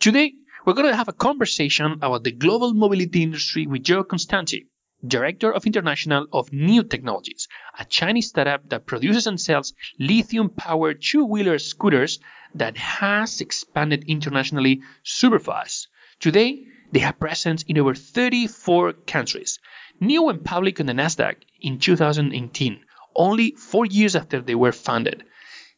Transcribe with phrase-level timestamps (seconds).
[0.00, 4.66] Today, we're going to have a conversation about the global mobility industry with Joe Constanti,
[5.04, 11.02] Director of International of NIU Technologies, a Chinese startup that produces and sells lithium powered
[11.02, 12.20] two wheeler scooters
[12.54, 15.88] that has expanded internationally super fast.
[16.20, 19.58] Today, they have presence in over 34 countries.
[19.98, 22.84] NIU went public on the Nasdaq in 2018,
[23.16, 25.24] only four years after they were founded.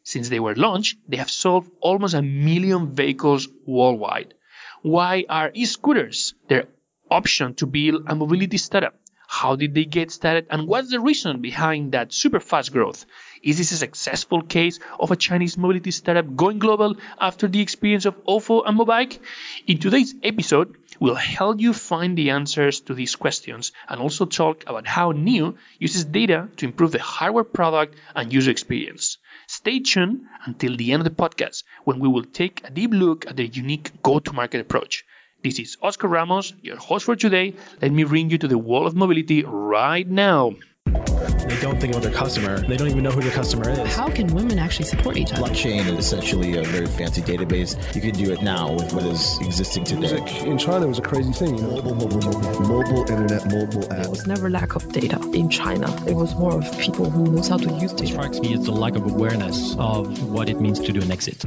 [0.03, 4.35] Since they were launched, they have sold almost a million vehicles worldwide.
[4.83, 6.69] Why are e-scooters their
[7.11, 8.95] option to build a mobility startup?
[9.33, 13.07] How did they get started and what's the reason behind that super fast growth?
[13.45, 18.07] Is this a successful case of a Chinese mobility startup going global after the experience
[18.07, 19.21] of OFO and Mobike?
[19.69, 24.65] In today's episode, we'll help you find the answers to these questions and also talk
[24.67, 29.19] about how NIU uses data to improve the hardware product and user experience.
[29.53, 33.27] Stay tuned until the end of the podcast when we will take a deep look
[33.27, 35.05] at their unique go-to-market approach.
[35.43, 37.55] This is Oscar Ramos, your host for today.
[37.83, 40.55] Let me bring you to the world of mobility right now.
[40.87, 42.61] They don't think about their customer.
[42.61, 43.95] They don't even know who their customer is.
[43.95, 45.43] How can women actually support each other?
[45.43, 47.77] Blockchain is essentially a very fancy database.
[47.95, 50.21] You can do it now with what is existing today.
[50.21, 51.57] Music in China it was a crazy thing.
[51.57, 51.71] You know?
[51.83, 54.03] Mobile, mobile, mobile, mobile internet, mobile app.
[54.03, 55.89] There was never lack of data in China.
[56.07, 58.13] It was more of people who knows how to use What data.
[58.13, 61.45] strikes me is the lack of awareness of what it means to do an exit.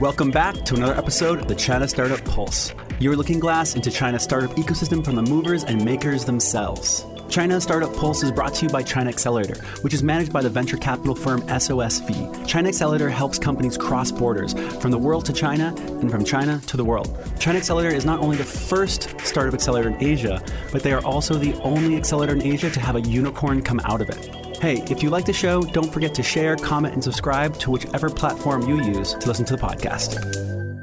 [0.00, 4.22] Welcome back to another episode of the China Startup Pulse, your looking glass into China's
[4.22, 7.04] startup ecosystem from the movers and makers themselves.
[7.30, 10.50] China Startup Pulse is brought to you by China Accelerator, which is managed by the
[10.50, 12.44] venture capital firm SOSV.
[12.44, 16.76] China Accelerator helps companies cross borders from the world to China and from China to
[16.76, 17.16] the world.
[17.38, 21.34] China Accelerator is not only the first startup accelerator in Asia, but they are also
[21.34, 24.56] the only accelerator in Asia to have a unicorn come out of it.
[24.56, 28.10] Hey, if you like the show, don't forget to share, comment, and subscribe to whichever
[28.10, 30.18] platform you use to listen to the podcast.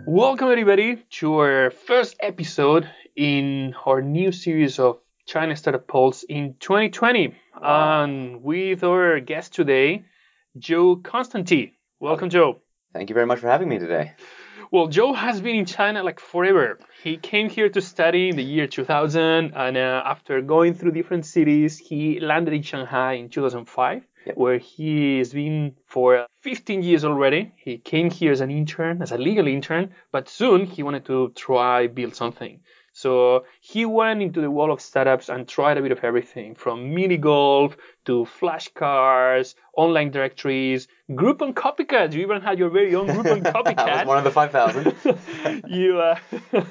[0.05, 6.55] Welcome, everybody, to our first episode in our new series of China Startup Pulse in
[6.59, 7.35] 2020.
[7.61, 10.05] And with our guest today,
[10.57, 11.73] Joe Constanti.
[11.99, 12.61] Welcome, Joe.
[12.93, 14.13] Thank you very much for having me today.
[14.71, 16.79] Well, Joe has been in China like forever.
[17.03, 21.25] He came here to study in the year 2000, and uh, after going through different
[21.25, 24.35] cities, he landed in Shanghai in 2005, Yep.
[24.35, 27.53] where he has been for 15 years already.
[27.55, 31.31] He came here as an intern, as a legal intern, but soon he wanted to
[31.33, 32.59] try build something.
[32.91, 36.93] So he went into the world of startups and tried a bit of everything from
[36.95, 42.13] mini golf to flashcards, online directories, Groupon copycats.
[42.13, 45.63] You even had your very own Groupon copycat I was one of the 5,000.
[45.79, 46.17] you uh,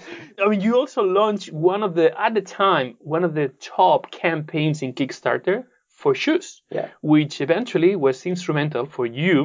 [0.42, 4.10] I mean you also launched one of the at the time one of the top
[4.10, 6.88] campaigns in Kickstarter for shoes Yeah.
[7.02, 9.36] which eventually was instrumental for you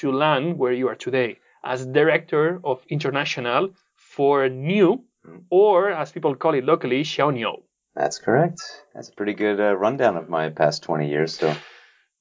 [0.00, 1.30] to land where you are today
[1.62, 3.62] as director of international
[3.96, 5.02] for NIU
[5.50, 7.62] or as people call it locally Xiaoniu.
[7.94, 8.60] That's correct.
[8.94, 11.38] That's a pretty good uh, rundown of my past 20 years.
[11.38, 11.54] So,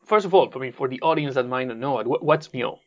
[0.05, 2.53] First of all, I mean for the audience that might not know it, what, what's
[2.53, 2.77] NIU?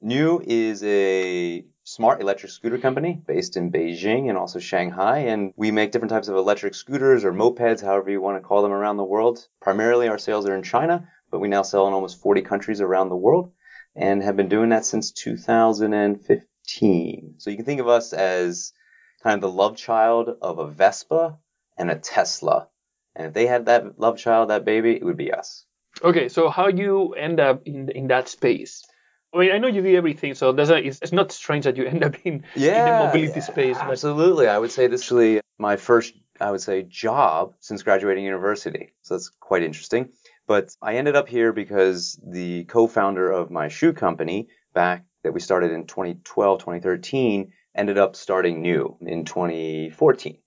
[0.00, 5.18] NIU is a smart electric scooter company based in Beijing and also Shanghai.
[5.18, 8.62] And we make different types of electric scooters or mopeds, however you want to call
[8.62, 9.46] them, around the world.
[9.60, 13.08] Primarily, our sales are in China, but we now sell in almost 40 countries around
[13.08, 13.52] the world
[13.94, 17.34] and have been doing that since 2015.
[17.38, 18.72] So, you can think of us as
[19.22, 21.38] kind of the love child of a Vespa
[21.76, 22.68] and a Tesla.
[23.14, 25.64] And if they had that love child, that baby, it would be us.
[26.02, 28.84] Okay, so how you end up in in that space?
[29.34, 31.86] I mean, I know you do everything, so a, it's, it's not strange that you
[31.86, 33.78] end up in, in the mobility space.
[33.78, 34.46] But Absolutely.
[34.46, 38.92] I would say this is really my first, I would say, job since graduating university.
[39.02, 40.10] So that's quite interesting.
[40.46, 45.40] But I ended up here because the co-founder of my shoe company back that we
[45.40, 50.38] started in 2012, 2013 ended up starting NIU in 2014.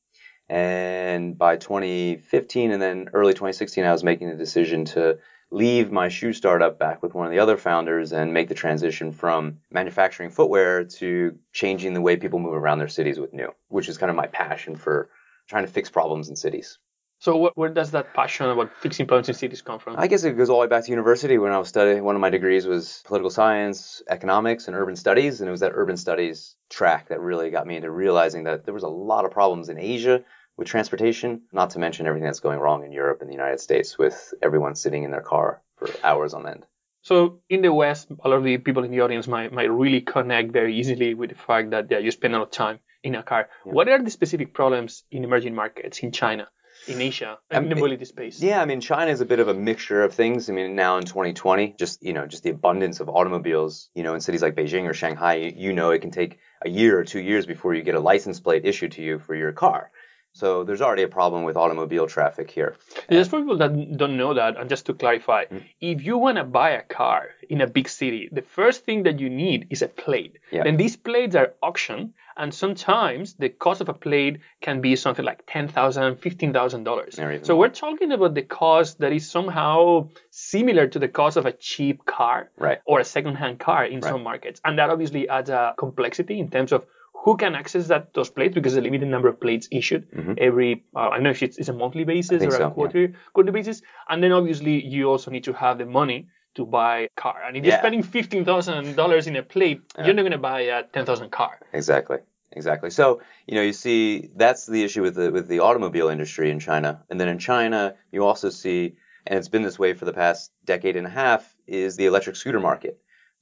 [0.47, 5.17] And by 2015 and then early 2016, I was making the decision to
[5.51, 9.11] leave my shoe startup back with one of the other founders and make the transition
[9.11, 13.89] from manufacturing footwear to changing the way people move around their cities with NIU, which
[13.89, 15.09] is kind of my passion for
[15.47, 16.77] trying to fix problems in cities.
[17.19, 19.95] So what, where does that passion about fixing problems in cities come from?
[19.97, 22.03] I guess it goes all the way back to university when I was studying.
[22.03, 25.41] One of my degrees was political science, economics, and urban studies.
[25.41, 28.73] And it was that urban studies track that really got me into realizing that there
[28.73, 30.23] was a lot of problems in Asia
[30.57, 33.97] with transportation, not to mention everything that's going wrong in Europe and the United States
[33.97, 36.65] with everyone sitting in their car for hours on end.
[37.01, 40.01] So in the West, a lot of the people in the audience might, might really
[40.01, 43.15] connect very easily with the fact that yeah, you spend a lot of time in
[43.15, 43.47] a car.
[43.63, 46.47] What are the specific problems in emerging markets in China?
[46.87, 48.41] In Asia um, in the mobility space.
[48.41, 50.49] Yeah, I mean, China is a bit of a mixture of things.
[50.49, 54.13] I mean, now in 2020, just you know, just the abundance of automobiles, you know,
[54.13, 57.19] in cities like Beijing or Shanghai, you know, it can take a year or two
[57.19, 59.91] years before you get a license plate issued to you for your car.
[60.35, 62.75] So there's already a problem with automobile traffic here.
[63.09, 65.63] Just for people that don't know that, and just to clarify, Mm.
[65.79, 69.21] if you want to buy a car in a big city, the first thing that
[69.21, 70.33] you need is a plate.
[70.51, 70.63] Yeah.
[70.65, 75.23] Then these plates are auctioned, and sometimes the cost of a plate can be something
[75.23, 77.17] like ten thousand, fifteen thousand dollars.
[77.17, 81.37] Or even So we're talking about the cost that is somehow similar to the cost
[81.37, 82.79] of a cheap car Right.
[82.85, 86.73] or a second-hand car in some markets, and that obviously adds a complexity in terms
[86.73, 86.85] of
[87.25, 90.03] who can access that those plates because there's a limited number of plates issued
[90.37, 92.47] every uh, I don't know if it's, it's a monthly basis Mm-hmm.
[92.47, 92.73] or so, a yeah.
[92.77, 96.19] quarter quarter basis, and then obviously you also need to have the money
[96.57, 97.37] to buy a car.
[97.45, 100.83] And if you're spending fifteen thousand dollars in a plate, you're not gonna buy a
[100.83, 101.53] ten thousand car.
[101.73, 102.19] Exactly.
[102.51, 102.89] Exactly.
[102.89, 106.59] So, you know, you see that's the issue with the with the automobile industry in
[106.59, 107.03] China.
[107.09, 108.95] And then in China, you also see
[109.27, 112.35] and it's been this way for the past decade and a half is the electric
[112.35, 112.95] scooter market.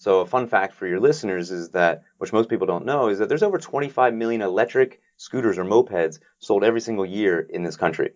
[0.03, 3.19] So, a fun fact for your listeners is that which most people don't know is
[3.19, 7.77] that there's over 25 million electric scooters or mopeds sold every single year in this
[7.77, 8.11] country.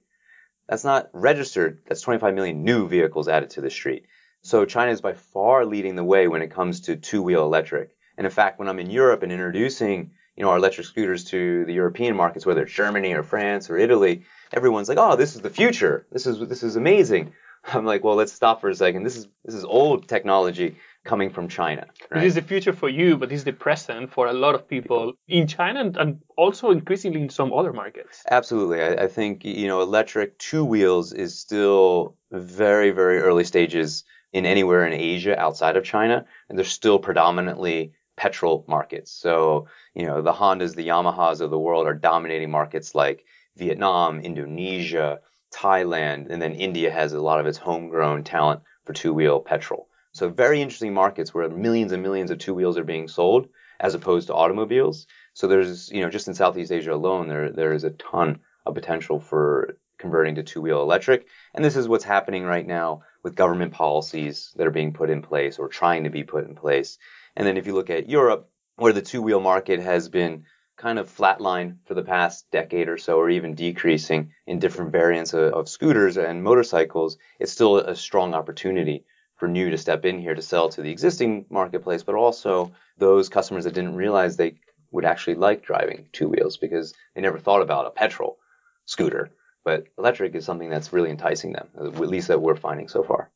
[0.68, 1.80] That's not registered.
[1.88, 4.08] That's 25 million new vehicles added to the street.
[4.42, 7.96] So China is by far leading the way when it comes to two-wheel electric.
[8.18, 11.64] And in fact, when I'm in Europe and introducing, you know, our electric scooters to
[11.64, 15.42] the European markets, whether it's Germany or France or Italy, everyone's like, "Oh, this is
[15.42, 16.06] the future.
[16.12, 17.32] This is this is amazing."
[17.64, 19.04] I'm like, "Well, let's stop for a second.
[19.04, 20.76] This is this is old technology
[21.12, 22.22] coming from China." Right?
[22.22, 24.68] This is the future for you, but this is the present for a lot of
[24.68, 28.24] people in China and, and also increasingly in some other markets.
[28.30, 28.80] Absolutely.
[28.82, 34.46] I, I think, you know, electric two wheels is still very, very early stages in
[34.46, 36.26] anywhere in Asia outside of China.
[36.48, 39.12] And they're still predominantly petrol markets.
[39.12, 43.24] So, you know, the Hondas, the Yamahas of the world are dominating markets like
[43.56, 45.20] Vietnam, Indonesia,
[45.54, 49.87] Thailand, and then India has a lot of its homegrown talent for two wheel petrol.
[50.18, 53.50] So very interesting markets where millions and millions of two wheels are being sold
[53.80, 55.06] as opposed to automobiles.
[55.34, 58.74] So there's, you know, just in Southeast Asia alone, there there is a ton of
[58.74, 61.28] potential for converting to two-wheel electric.
[61.54, 65.22] And this is what's happening right now with government policies that are being put in
[65.22, 66.98] place or trying to be put in place.
[67.36, 70.46] And then if you look at Europe, where the two-wheel market has been
[70.78, 75.34] kind of flatline for the past decade or so, or even decreasing in different variants
[75.34, 79.06] of, of scooters and motorcycles, it's still a strong opportunity
[79.38, 83.30] for NIU to step in here to sell to the existing marketplace, but also those
[83.30, 84.56] customers that didn't realize they
[84.92, 88.38] would actually like driving two wheels because they never thought about a petrol
[88.86, 89.32] scooter.
[89.64, 93.04] But electric is something that's really enticing them, uh, at least that we're finding so
[93.04, 93.30] far.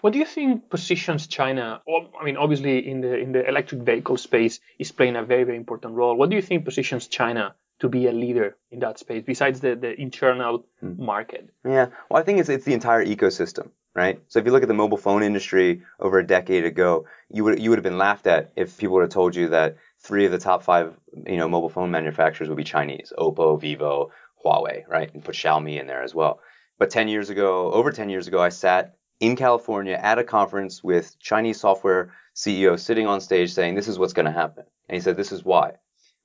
[0.00, 1.82] What do you think positions China?
[1.86, 5.44] Well, I mean, obviously, in the in the electric vehicle space, is playing a very
[5.44, 6.16] very important role.
[6.16, 9.74] What do you think positions China to be a leader in that space, besides the
[9.74, 11.04] the internal hmm.
[11.04, 11.50] market?
[11.64, 14.20] Yeah, well, I think it's it's the entire ecosystem, right?
[14.28, 17.60] So if you look at the mobile phone industry over a decade ago, you would
[17.60, 20.32] you would have been laughed at if people would have told you that three of
[20.32, 20.94] the top five,
[21.26, 24.10] you know, mobile phone manufacturers would be Chinese: Oppo, Vivo,
[24.44, 25.12] Huawei, right?
[25.14, 26.40] And put Xiaomi in there as well.
[26.78, 30.82] But 10 years ago, over 10 years ago, I sat in California at a conference
[30.82, 34.96] with Chinese software CEO sitting on stage saying, "This is what's going to happen," and
[34.96, 35.74] he said, "This is why."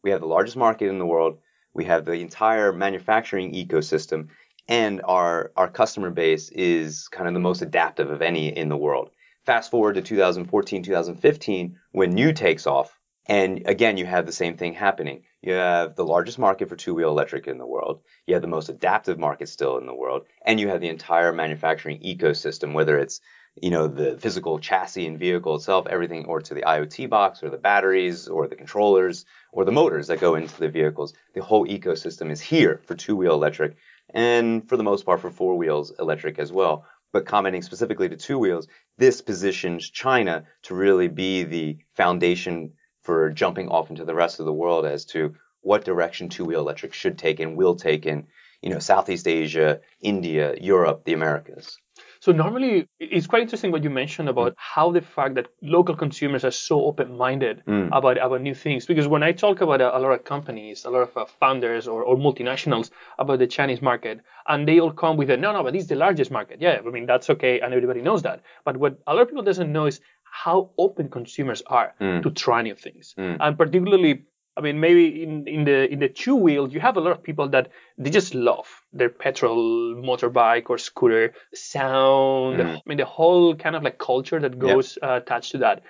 [0.04, 1.38] We have the largest market in the world.
[1.74, 4.30] We have the entire manufacturing ecosystem,
[4.69, 8.77] and our our customer base is kind of the most adaptive of any in the
[8.77, 9.10] world.
[9.45, 14.56] Fast forward to 2014, 2015, when NIU takes off, and again you have the same
[14.56, 15.24] thing happening.
[15.42, 18.01] You have the largest market for two-wheel electric in the world.
[18.27, 21.34] You have the most adaptive market still in the world, and you have the entire
[21.34, 23.22] manufacturing ecosystem, whether it's
[23.60, 27.50] you know the physical chassis and vehicle itself, everything, or to the IoT box, or
[27.50, 31.13] the batteries, or the controllers, or the motors that go into the vehicles.
[31.34, 33.75] The whole ecosystem is here for two-wheel electric,
[34.13, 36.86] and for the most part for four wheels electric as well.
[37.12, 43.32] But commenting specifically to two wheels, this positions China to really be the foundation for
[43.32, 47.18] jumping off into the rest of the world as to what direction two-wheel electric should
[47.18, 48.28] take and will take in,
[48.62, 51.78] you know, Southeast Asia, India, Europe, the Americas.
[52.21, 56.43] So normally, it's quite interesting what you mentioned about how the fact that local consumers
[56.43, 57.89] are so open-minded Mm.
[57.93, 58.85] about about new things.
[58.85, 61.88] Because when I talk about a, a lot of companies, a lot of uh, founders
[61.88, 65.63] or, or multinationals about the Chinese market, and they all come with a no, no,
[65.63, 66.59] but this is the largest market.
[66.61, 68.41] Yeah, I mean that's okay, and everybody knows that.
[68.65, 72.21] But what a lot of people doesn't know is how open consumers are Mm.
[72.23, 73.38] to try new things, Mm.
[73.39, 74.25] and particularly.
[74.60, 77.24] I mean, maybe in, in the in the two wheel, you have a lot of
[77.24, 82.60] people that they just love their petrol motorbike or scooter sound.
[82.60, 82.75] Mm.
[82.75, 85.84] I mean, the whole kind of like culture that goes uh, attached to that.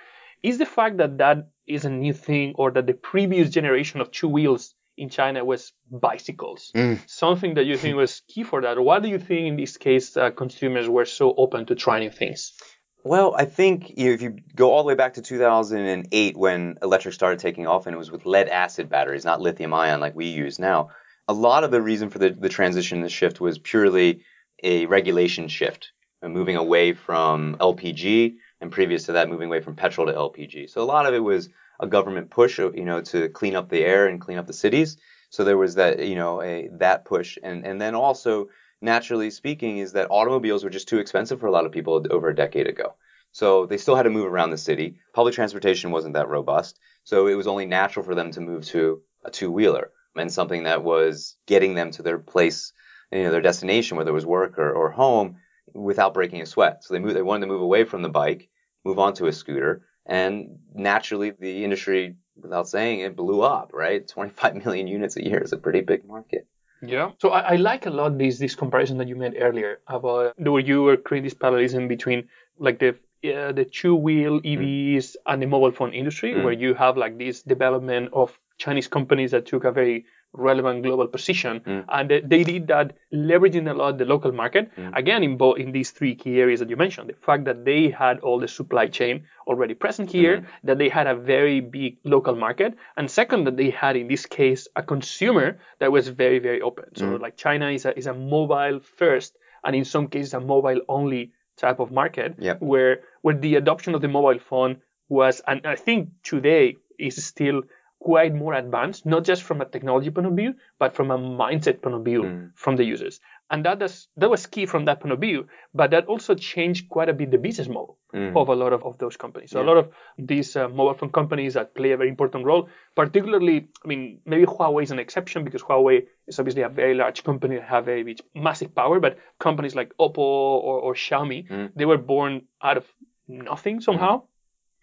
[0.44, 4.12] Is the fact that that is a new thing, or that the previous generation of
[4.12, 6.70] two wheels in China was bicycles.
[6.76, 7.00] Mm.
[7.08, 8.78] Something that you think was key for that.
[8.78, 12.10] Why do you think in this case uh, consumers were so open to trying new
[12.10, 12.52] things?
[13.02, 16.78] Well, I think you know, if you go all the way back to 2008 when
[16.82, 20.14] electric started taking off and it was with lead acid batteries, not lithium ion like
[20.14, 20.90] we use now,
[21.26, 24.22] a lot of the reason for the, the transition, the shift was purely
[24.62, 25.92] a regulation shift,
[26.22, 30.68] uh, moving away from LPG and previous to that moving away from petrol to LPG.
[30.68, 31.48] So a lot of it was
[31.80, 34.98] a government push, you know, to clean up the air and clean up the cities.
[35.30, 38.48] So there was that, you know, a that push, and and then also
[38.80, 42.28] naturally speaking, is that automobiles were just too expensive for a lot of people over
[42.28, 42.94] a decade ago.
[43.32, 44.96] So they still had to move around the city.
[45.14, 46.80] Public transportation wasn't that robust.
[47.04, 50.64] So it was only natural for them to move to a two wheeler and something
[50.64, 52.72] that was getting them to their place,
[53.12, 55.36] you know, their destination, whether it was work or, or home,
[55.72, 56.82] without breaking a sweat.
[56.82, 58.48] So they moved, they wanted to move away from the bike,
[58.84, 59.82] move on to a scooter.
[60.06, 64.06] And naturally, the industry, without saying it, blew up, right?
[64.06, 66.48] 25 million units a year is a pretty big market.
[66.82, 67.12] Yeah.
[67.20, 70.60] So I, I like a lot this this comparison that you made earlier about where
[70.60, 72.90] you were creating this parallelism between like the
[73.34, 76.44] uh, the two wheel EVs and the mobile phone industry, Mm.
[76.44, 81.08] where you have like this development of Chinese companies that took a very relevant global
[81.08, 81.84] position, Mm.
[81.88, 84.70] and they, they did that leveraging a lot the local market.
[84.76, 84.96] Mm.
[84.96, 87.88] Again, in both in these three key areas that you mentioned, the fact that they
[87.90, 90.44] had all the supply chain already present here, Mm.
[90.64, 94.24] that they had a very big local market, and second, that they had in this
[94.26, 96.86] case a consumer that was very very open.
[96.94, 97.20] So Mm.
[97.20, 101.32] like China is a is a mobile first, and in some cases a mobile only
[101.56, 102.56] type of market, Yep.
[102.62, 104.72] where where the adoption of the mobile phone
[105.08, 107.62] was, and I think today is still
[108.00, 111.82] quite more advanced, not just from a technology point of view, but from a mindset
[111.82, 112.50] point of view Mm.
[112.54, 113.20] from the users.
[113.50, 116.88] And that is, that was key from that point of view, but that also changed
[116.88, 118.34] quite a bit the business model Mm.
[118.40, 119.50] of a lot of, of those companies.
[119.50, 119.86] So a lot of
[120.18, 124.46] these uh, mobile phone companies that play a very important role, particularly, I mean, maybe
[124.46, 127.98] Huawei is an exception because Huawei is obviously a very large company that have a
[128.34, 131.72] massive power, but companies like Oppo or, or Xiaomi, Mm.
[131.76, 132.86] they were born out of
[133.28, 134.22] nothing somehow,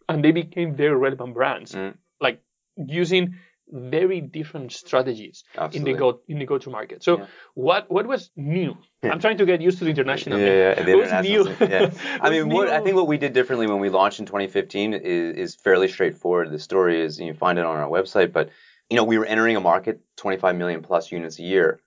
[0.10, 1.94] and they became very relevant brands, Mm.
[2.22, 2.42] like
[2.78, 3.36] using
[3.70, 5.44] very different strategies
[5.74, 7.04] in the go in the go to market.
[7.04, 7.26] So Yeah.
[7.54, 8.78] what what was NIU?
[9.04, 10.40] I'm trying to get used to the international.
[10.40, 11.68] Yeah, yeah, the What was international NIU?
[11.70, 12.20] yeah.
[12.22, 15.36] I mean, what I think what we did differently when we launched in 2015 is,
[15.36, 16.50] is fairly straightforward.
[16.52, 18.50] The story is you find it on our website, but
[18.90, 21.82] you know we were entering a market 25 million plus units a year,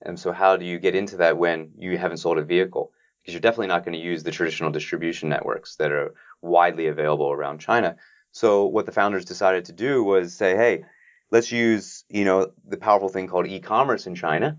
[0.00, 2.90] and so how do you get into that when you haven't sold a vehicle?
[3.20, 7.30] Because you're definitely not going to use the traditional distribution networks that are widely available
[7.30, 7.96] around China.
[8.32, 10.84] So what the founders decided to do was say, hey,
[11.30, 14.58] let's use you know the powerful thing called e-commerce in China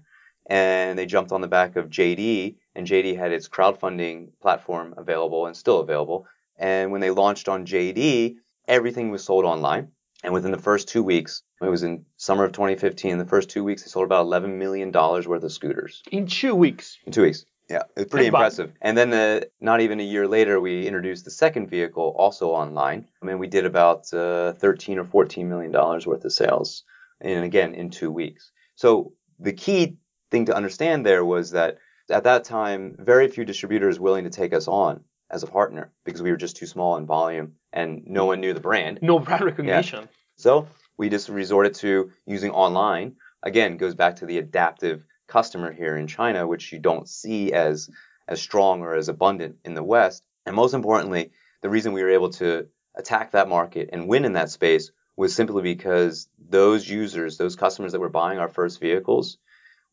[0.50, 5.46] and they jumped on the back of JD, and JD had its crowdfunding platform available
[5.46, 6.26] and still available.
[6.58, 8.36] And when they launched on JD,
[8.68, 9.90] everything was sold online.
[10.24, 13.64] And within the first two weeks, it was in summer of 2015, the first two
[13.64, 16.02] weeks, they sold about $11 million worth of scooters.
[16.12, 16.98] in two weeks.
[17.06, 17.46] In two weeks.
[17.70, 18.72] Yeah, it's pretty impressive.
[18.82, 23.08] And then the, not even a year later, we introduced the second vehicle also online.
[23.22, 26.84] I mean, we did about uh, 13 or 14 million dollars worth of sales,
[27.22, 28.52] and again in two weeks.
[28.76, 29.98] So the key
[30.32, 31.78] thing to understand there was that
[32.10, 36.22] at that time, very few distributors willing to take us on as a partner because
[36.22, 39.00] we were just too small in volume and no one knew the brand.
[39.02, 40.02] No brand recognition.
[40.02, 40.08] Yeah.
[40.38, 43.16] So we just resorted to using online.
[43.44, 47.90] Again, goes back to the adaptive customer here in China, which you don't see as
[48.28, 50.24] as strong or as abundant in the West.
[50.46, 51.32] And most importantly,
[51.62, 55.36] the reason we were able to attack that market and win in that space was
[55.36, 59.38] simply because those users, those customers that were buying our first vehicles,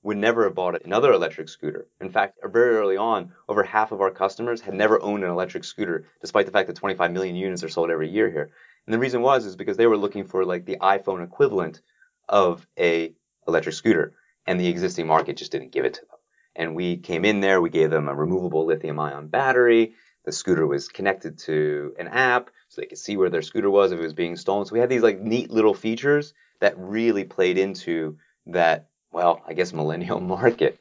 [0.02, 1.88] would never have bought another electric scooter.
[2.00, 5.64] In fact, very early on, over half of our customers had never owned an electric
[5.64, 8.50] scooter, despite the fact that 25 million units are sold every year here.
[8.86, 11.80] And the reason was is because they were looking for like the iPhone equivalent
[12.28, 13.14] of a
[13.48, 14.14] electric scooter,
[14.46, 16.18] and the existing market just didn't give it to them.
[16.54, 19.94] And we came in there, we gave them a removable lithium-ion battery.
[20.24, 23.92] The scooter was connected to an app, so they could see where their scooter was
[23.92, 24.66] if it was being stolen.
[24.66, 29.52] So we had these like neat little features that really played into that, well, I
[29.52, 30.78] guess millennial market.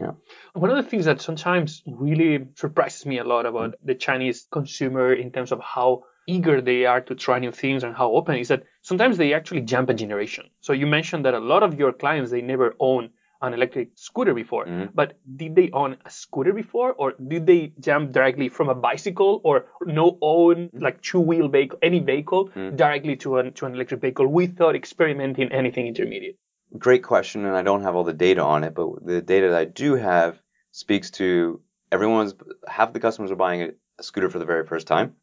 [0.00, 0.12] Yeah.
[0.54, 5.12] One of the things that sometimes really surprises me a lot about the Chinese consumer
[5.12, 8.48] in terms of how eager they are to try new things and how open is
[8.48, 10.50] that sometimes they actually jump a generation.
[10.60, 13.10] So you mentioned that a lot of your clients they never own
[13.40, 14.90] an electric scooter before, Mhm.
[14.94, 19.40] but did they own a scooter before, or did they jump directly from a bicycle
[19.42, 22.76] or no own like two wheel vehicle, any vehicle Mm.
[22.76, 26.36] directly to an to an electric vehicle without experimenting anything intermediate?
[26.78, 29.58] Great question, and I don't have all the data on it, but the data that
[29.58, 31.60] I do have speaks to
[31.90, 32.34] everyone's
[32.68, 35.16] half the customers are buying a, a scooter for the very first time.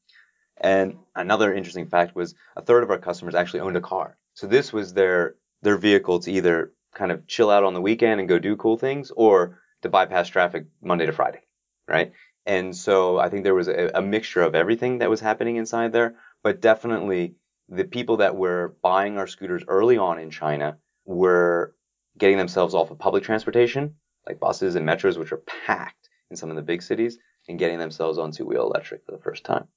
[0.60, 4.18] And another interesting fact was a third of our customers actually owned a car.
[4.34, 8.20] So this was their their vehicle to either kind of chill out on the weekend
[8.20, 11.42] and go do cool things or to bypass traffic Monday to Friday,
[11.88, 12.14] right?
[12.46, 15.92] And so I think there was a, a mixture of everything that was happening inside
[15.92, 17.36] there, but definitely
[17.68, 21.76] the people that were buying our scooters early on in China were
[22.18, 23.96] getting themselves off of public transportation,
[24.28, 27.80] like buses and metros, which are packed in some of the big cities, and getting
[27.80, 29.68] themselves on two wheel electric for the first time.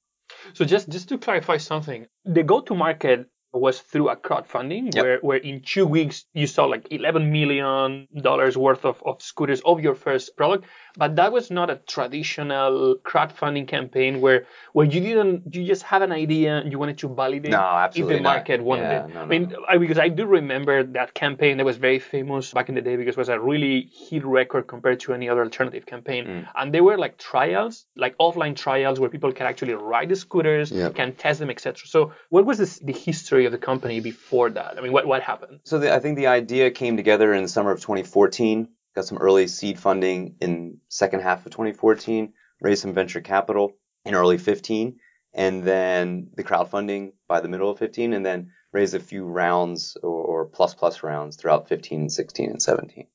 [0.53, 5.03] So just just to clarify something, the go to market was through a crowdfunding Yep.
[5.03, 9.61] where, where in two weeks you saw like 11 million dollars worth of, of scooters
[9.63, 10.65] of your first product
[10.97, 16.01] but that was not a traditional crowdfunding campaign where where you didn't you just had
[16.01, 18.23] an idea and you wanted to validate No, if the not.
[18.23, 19.53] market wanted Yeah, it no, i mean.
[19.67, 22.95] I, because i do remember that campaign that was very famous back in the day
[22.95, 26.45] because it was a really hit record compared to any other alternative campaign Mm.
[26.59, 30.71] and they were like trials like offline trials where people can actually ride the scooters
[30.71, 30.95] Yep.
[30.95, 34.77] can test them etc so what was this, the history of the company before that
[34.77, 37.49] i mean what, what happened So the, I think the idea came together in the
[37.57, 38.67] summer of 2014.
[38.95, 42.33] Got some early seed funding in second half of 2014.
[42.61, 43.73] Raised some venture capital
[44.05, 44.99] in early 15,
[45.33, 49.97] and then the crowdfunding by the middle of 15, and then raised a few rounds
[50.01, 53.07] or, or plus plus rounds throughout 15 16 and 17.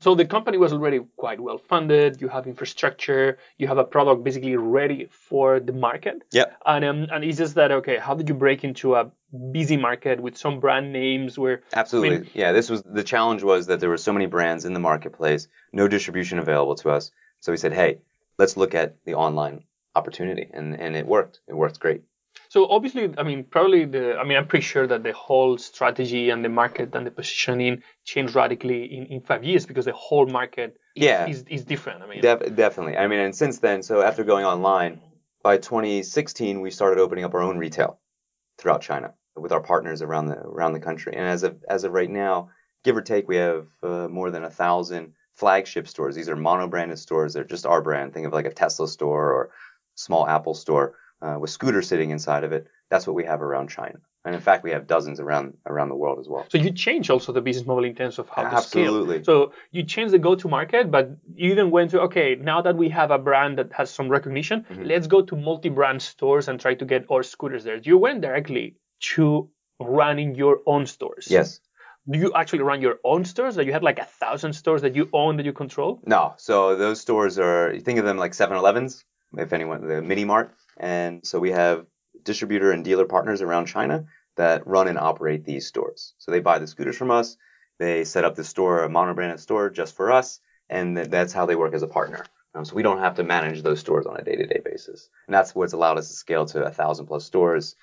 [0.00, 2.20] So the company was already quite well funded.
[2.20, 3.38] You have infrastructure.
[3.58, 6.22] You have a product basically ready for the market.
[6.32, 6.46] Yeah.
[6.64, 7.98] And um, and it's just that okay?
[7.98, 9.10] How did you break into a
[9.52, 12.16] busy market with some brand names where Absolutely.
[12.16, 14.72] I mean- yeah, this was the challenge was that there were so many brands in
[14.72, 17.10] the marketplace, no distribution available to us.
[17.40, 17.98] So we said, hey,
[18.38, 21.40] let's look at the online opportunity, and and it worked.
[21.46, 22.02] It worked great.
[22.50, 26.30] So obviously, I mean, probably the, I mean, I'm pretty sure that the whole strategy
[26.30, 30.26] and the market and the positioning changed radically in, in five years because the whole
[30.26, 31.26] market is, Yeah.
[31.26, 32.02] is, is different.
[32.02, 32.96] I mean, Def- definitely.
[32.96, 35.00] I mean, and since then, so after going online,
[35.42, 38.00] by 2016, we started opening up our own retail
[38.56, 41.14] throughout China with our partners around the around the country.
[41.14, 42.50] And as of as of right now,
[42.82, 46.16] give or take, we have uh, more than a thousand flagship stores.
[46.16, 47.34] These are mono-branded stores.
[47.34, 48.12] They're just our brand.
[48.14, 49.50] Think of like a Tesla store or
[49.94, 52.66] small Apple store uh, with scooters sitting inside of it.
[52.90, 53.98] That's what we have around China.
[54.24, 56.44] And in fact, we have dozens around around the world as well.
[56.48, 58.60] So you change also the business model in terms of how Absolutely.
[58.60, 58.84] to scale.
[58.86, 62.76] Absolutely so you change the go-to market, but you then went to okay, now that
[62.76, 64.84] we have a brand that has some recognition, Mm-hmm.
[64.84, 67.76] let's go to multi-brand stores and try to get our scooters there.
[67.76, 68.76] You went directly
[69.14, 69.48] to
[69.80, 71.28] running your own stores.
[71.30, 71.60] Yes.
[72.10, 73.54] Do you actually run your own stores?
[73.56, 76.00] That you had like a thousand stores that you own that you control?
[76.06, 76.34] No.
[76.38, 79.04] So those stores are, you think of them like 7-Elevens,
[79.36, 80.54] if anyone, the mini mart.
[80.78, 81.86] And so we have
[82.22, 86.14] distributor and dealer partners around China that run and operate these stores.
[86.18, 87.36] So they buy the scooters from us.
[87.78, 90.40] They set up the store, a mono-branded store just for us.
[90.70, 92.24] And th- that's how they work as a partner.
[92.54, 95.08] Um, so we don't have to manage those stores on a day-to-day basis.
[95.26, 97.76] And that's what's allowed us to scale to a thousand plus stores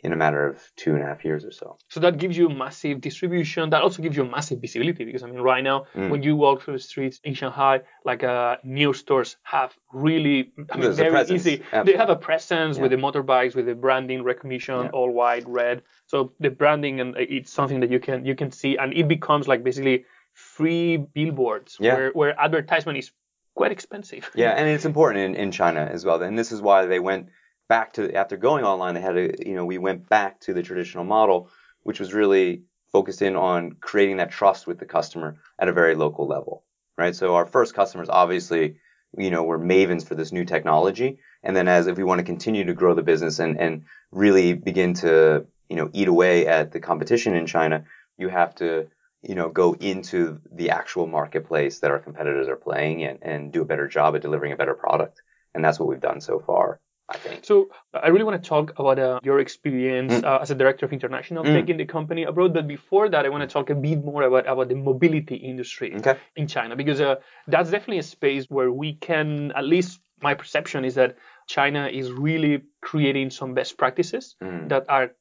[0.00, 1.76] in a matter of two and a half years or so.
[1.88, 3.70] So that gives you massive distribution.
[3.70, 6.10] That also gives you massive visibility because I mean, right now Mm.
[6.10, 10.76] when you walk through the streets in Shanghai, like uh, NIU stores have really, I
[10.76, 11.62] mean, There's very easy.
[11.84, 14.90] They have a presence with the motorbikes, with the branding recognition, Yeah.
[14.98, 15.82] all white, red.
[16.06, 19.48] So the branding and it's something that you can you can see, and it becomes
[19.48, 21.94] like basically free billboards Yeah.
[21.94, 23.10] where where advertisement is
[23.54, 24.30] quite expensive.
[24.36, 26.22] Yeah, and it's important in, in China as well.
[26.22, 27.26] And this is why they went
[27.68, 28.94] back to after going online.
[28.94, 31.50] They had to, you know, we went back to the traditional model,
[31.82, 35.94] which was really focused in on creating that trust with the customer at a very
[35.94, 36.64] local level,
[36.96, 37.14] right?
[37.14, 38.76] So our first customers, obviously,
[39.16, 41.18] you know, were mavens for this new technology.
[41.42, 44.54] And then as if we want to continue to grow the business and and really
[44.54, 47.84] begin to, you know, eat away at the competition in China,
[48.16, 48.88] you have to
[49.22, 53.62] you know, go into the actual marketplace that our competitors are playing and, and do
[53.62, 55.22] a better job at delivering a better product.
[55.54, 57.44] And that's what we've done so far, I think.
[57.44, 60.24] So I really want to talk about uh, your experience Mm.
[60.24, 61.52] uh, as a director of international Mm.
[61.54, 62.52] taking the company abroad.
[62.52, 65.94] But before that, I want to talk a bit more about, about the mobility industry
[65.96, 66.16] Okay.
[66.36, 67.16] in China because uh,
[67.46, 71.16] that's definitely a space where we can, at least my perception is that
[71.46, 74.68] China is really creating some best practices Mm.
[74.68, 75.12] that are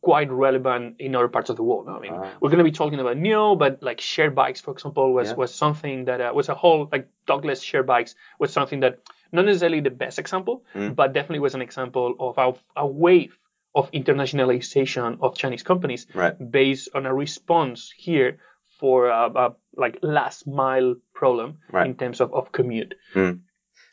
[0.00, 1.88] quite relevant in other parts of the world.
[1.88, 2.28] I mean, Ah.
[2.40, 5.34] we're going to be talking about NIU, but like shared bikes, for example, was, Yeah.
[5.42, 8.98] was something that uh, was a whole, like dockless shared bikes was something that
[9.32, 10.94] not necessarily the best example, Mm.
[10.94, 13.36] but definitely was an example of a, a wave
[13.74, 16.34] of internationalization of Chinese companies Right.
[16.50, 18.38] based on a response here
[18.78, 21.86] for a, a like last mile problem Right.
[21.86, 22.94] in terms of, of commute.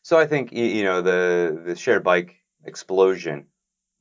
[0.01, 3.47] So I think, you know, the, the shared bike explosion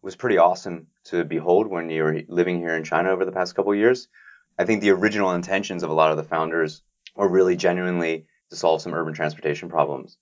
[0.02, 3.54] was pretty awesome to behold when you were living here in China over the past
[3.54, 4.08] couple of years.
[4.58, 6.82] I think the original intentions of a lot of the founders
[7.14, 10.16] were really genuinely to solve some urban transportation problems.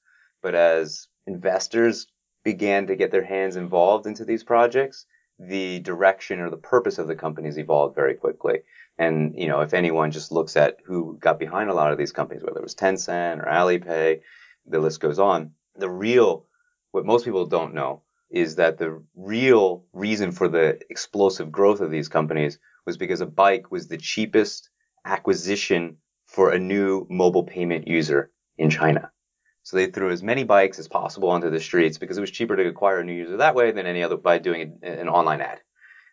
[0.46, 2.06] But as investors
[2.44, 5.04] began to get their hands involved into these projects,
[5.40, 8.60] the direction or the purpose of the companies evolved very quickly.
[8.96, 12.12] And, you know, if anyone just looks at who got behind a lot of these
[12.12, 14.20] companies, whether it was Tencent or Alipay,
[14.66, 16.46] the list goes on, the real,
[16.92, 21.90] what most people don't know is that the real reason for the explosive growth of
[21.90, 24.70] these companies was because a bike was the cheapest
[25.04, 29.10] acquisition for a new mobile payment user in China.
[29.66, 32.54] So they threw as many bikes as possible onto the streets because it was cheaper
[32.54, 35.58] to acquire a new user that way than any other by doing an online ad.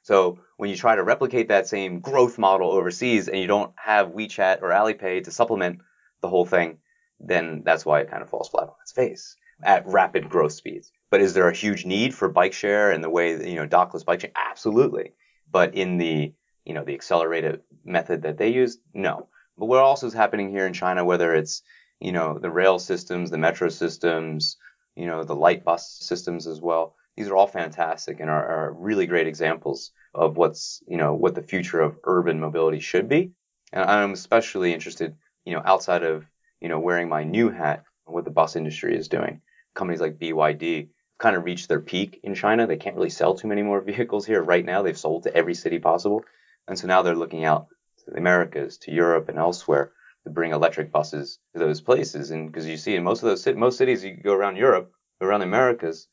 [0.01, 4.07] So when you try to replicate that same growth model overseas and you don't have
[4.07, 5.81] WeChat or Alipay to supplement
[6.21, 6.79] the whole thing,
[7.19, 10.91] then that's why it kind of falls flat on its face at rapid growth speeds.
[11.11, 13.67] But is there a huge need for bike share and the way that, you know,
[13.67, 14.31] dockless bike share?
[14.35, 15.13] Absolutely.
[15.51, 16.33] But in the,
[16.65, 19.27] you know, the accelerated method that they use, no.
[19.59, 21.61] But what also is happening here in China, whether it's,
[22.03, 24.57] you know, the rail systems, the metro systems,
[24.93, 26.95] you know, the light bus systems as well.
[27.15, 31.33] These are all fantastic and are, are really great examples of what's, you know, what
[31.33, 33.31] the future of urban mobility should be.
[33.71, 36.25] And I'm especially interested, you know, outside of,
[36.59, 39.41] you know, wearing my new hat, what the bus industry is doing.
[39.73, 40.89] Companies like BYD
[41.19, 42.67] kind of reached their peak in China.
[42.67, 44.81] They can't really sell too many more vehicles here right now.
[44.81, 46.25] They've sold to every city possible.
[46.67, 47.67] And so now they're looking out
[48.03, 52.31] to the Americas, to Europe and elsewhere to bring electric buses to those places.
[52.31, 55.41] And because you see in most of those most cities, you go around Europe, around
[55.41, 56.07] the Americas,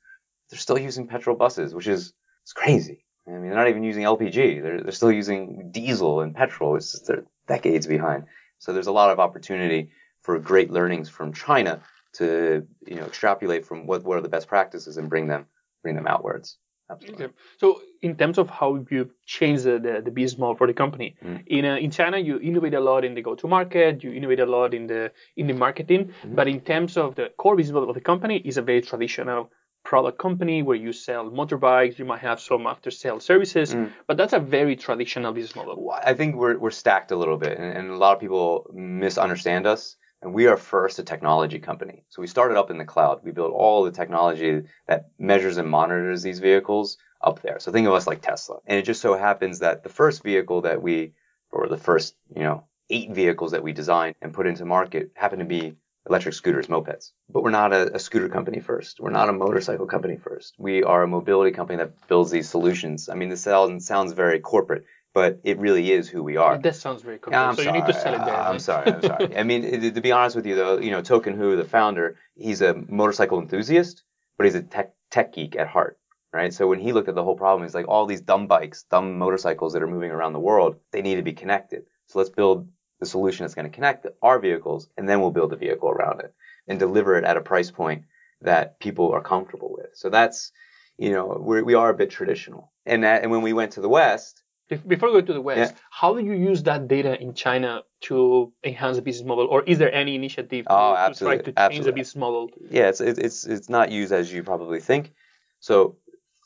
[0.51, 3.05] they're still using petrol buses, which is it's crazy.
[3.27, 4.63] I mean, they're not even using LPG.
[4.63, 6.77] They're they're still using diesel and petrol.
[6.77, 8.25] It's just, they're decades behind.
[8.59, 9.91] So there's a lot of opportunity
[10.23, 11.81] for great learnings from China
[12.15, 15.47] to you know extrapolate from what what are the best practices and bring them
[15.83, 16.59] bring them outwards.
[16.91, 17.27] Absolutely.
[17.27, 17.35] Okay.
[17.59, 21.17] So in terms of how you change the, the, the business model for the company,
[21.25, 21.43] mm.
[21.47, 24.75] in uh, in China you innovate a lot in the go-to-market, you innovate a lot
[24.75, 26.35] in the in the marketing, mm.
[26.35, 29.51] but in terms of the core business model of the company is a very traditional
[29.83, 33.91] product company where you sell motorbikes, you might have some after sale services, mm.
[34.07, 35.91] but that's a very traditional business model.
[36.05, 39.67] I think we're we're stacked a little bit, and, and a lot of people misunderstand
[39.67, 39.97] us.
[40.23, 42.05] And we are first a technology company.
[42.09, 43.21] So we started up in the cloud.
[43.25, 47.59] We built all the technology that measures and monitors these vehicles up there.
[47.59, 48.59] So think of us like Tesla.
[48.67, 51.13] And it just so happens that the first vehicle that we,
[51.51, 55.39] or the first, you know, eight vehicles that we designed and put into market happen
[55.39, 55.77] to be
[56.09, 57.13] electric scooters, mopeds.
[57.29, 59.01] But we're not a, a, scooter company first.
[59.01, 60.55] We're not a motorcycle company first.
[60.59, 63.09] We are a mobility company that builds these solutions.
[63.09, 66.59] I mean, this sounds, sounds very corporate, but it really is who we are.
[66.59, 67.33] That sounds very cool.
[67.33, 67.67] Yeah, so sorry.
[67.67, 68.37] you need to sell it there.
[68.37, 68.93] I'm sorry.
[68.93, 69.37] I'm sorry.
[69.37, 72.63] I mean, to be honest with you, though, you know, Token Hu, the founder, he's
[72.63, 74.05] a motorcycle enthusiast,
[74.37, 75.99] but he's a tech tech geek at heart,
[76.33, 76.55] right?
[76.55, 79.19] So when he looked at the whole problem, he's like, all these dumb bikes, dumb
[79.19, 81.83] motorcycles that are moving around the world, they need to be connected.
[82.07, 82.69] So let's build
[83.01, 86.21] the solution that's going to connect our vehicles, and then we'll build a vehicle around
[86.21, 86.33] it
[86.69, 88.05] and deliver it at a price point
[88.43, 89.91] that people are comfortable with.
[89.95, 90.53] So that's,
[90.97, 92.73] you know, we're, we are a bit traditional.
[92.87, 94.43] And that, and when we went to the West,
[94.87, 95.81] before we go to the West, yeah.
[95.91, 99.79] how do you use that data in China to enhance the business model, or is
[99.79, 101.91] there any initiative to, oh, to try to change absolutely.
[101.91, 102.51] the business model?
[102.71, 105.13] Yeah, it's it's it's not used as you probably think.
[105.61, 105.97] So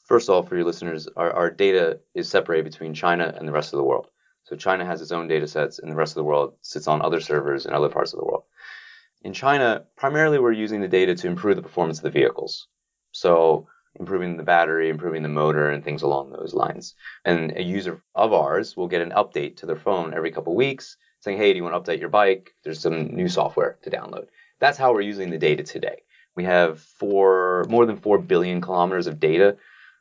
[0.07, 3.53] first of all, for your listeners, our, our data is separated between China and the
[3.53, 4.09] rest of the world.
[4.45, 7.03] So China has its own data sets, and the rest of the world sits on
[7.03, 8.45] other servers in other parts of the world.
[9.23, 12.69] In China, primarily we're using the data to improve the performance of the vehicles.
[13.13, 16.95] So improving the battery, improving the motor, and things along those lines.
[17.25, 20.97] And a user of ours will get an update to their phone every couple weeks
[21.21, 22.55] saying, hey, do you want to update your bike?
[22.63, 24.27] There's some new software to download.
[24.61, 26.03] That's how we're using the data today.
[26.37, 29.57] We have four, more than 4 billion kilometers of data.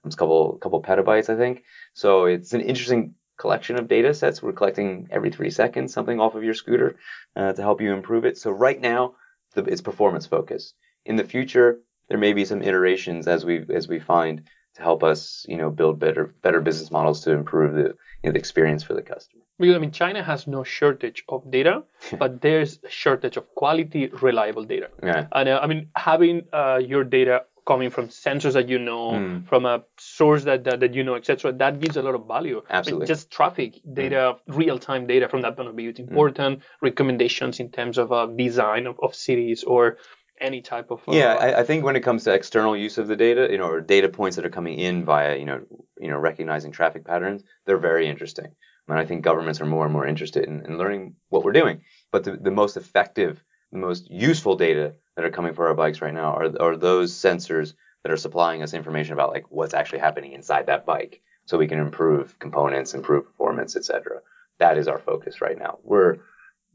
[0.06, 1.63] It's a couple, couple petabytes, I think.
[1.93, 4.41] So it's an interesting collection of data sets.
[4.41, 6.97] We're collecting every three seconds something off of your scooter
[7.36, 8.38] uh, to help you improve it.
[8.38, 9.15] So right now,
[9.53, 10.75] the, it's performance focused.
[11.06, 11.79] In the future,
[12.10, 14.44] there may be some iterations as we as we find
[14.76, 18.32] to help us, you know, build better better business models to improve the you know,
[18.32, 19.44] the experience for the customer.
[19.60, 21.84] Because I mean, China has no shortage of data,
[22.18, 24.89] but there's a shortage of quality, reliable data.
[25.02, 25.28] Yeah.
[25.32, 29.48] And uh, I mean, having uh, your data coming from sensors that you know, mm.
[29.48, 32.62] from a source that, that, that you know, etc., that gives a lot of value.
[32.70, 33.06] Absolutely.
[33.06, 34.58] I mean, just traffic data, mm.
[34.58, 36.10] real-time data from that point of view, it's hmm.
[36.10, 36.60] important.
[36.60, 36.63] Mm.
[36.82, 39.98] Recommendations in terms of uh, design of, of cities or
[40.43, 40.99] any type of.
[41.08, 43.58] Uh, yeah, I, I, think when it comes to external use of the data, you
[43.58, 45.62] know, or data points that are coming in via, you know,
[45.99, 48.53] you know, recognizing traffic patterns, they're very interesting.
[48.88, 51.82] And I think governments are more and more interested in, in learning what we're doing.
[52.12, 56.01] But the, the most effective, the most useful data that are coming for our bikes
[56.01, 59.99] right now are, are those sensors that are supplying us information about like what's actually
[59.99, 64.19] happening inside that bike, so we can improve components, improve performance, etc.
[64.60, 65.79] That is our focus right now.
[65.84, 66.17] We're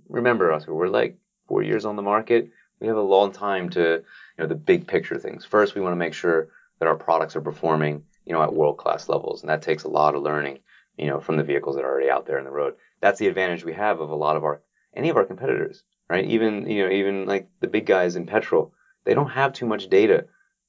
[0.09, 2.51] remember, Oscar, we're like four years on the market
[2.81, 4.05] we have a long time to, you
[4.39, 5.45] know, the big picture things.
[5.45, 8.79] First, we want to make sure that our products are performing, you know, at world
[8.79, 9.43] class levels.
[9.43, 10.61] And that takes a lot of learning,
[10.97, 12.75] you know, from the vehicles that are already out there in the road.
[13.01, 14.61] that's the advantage we have of a lot of our
[14.95, 16.25] any of our competitors, right?
[16.25, 18.73] Even you know even like the big guys in petrol,
[19.05, 20.27] they don't have too much data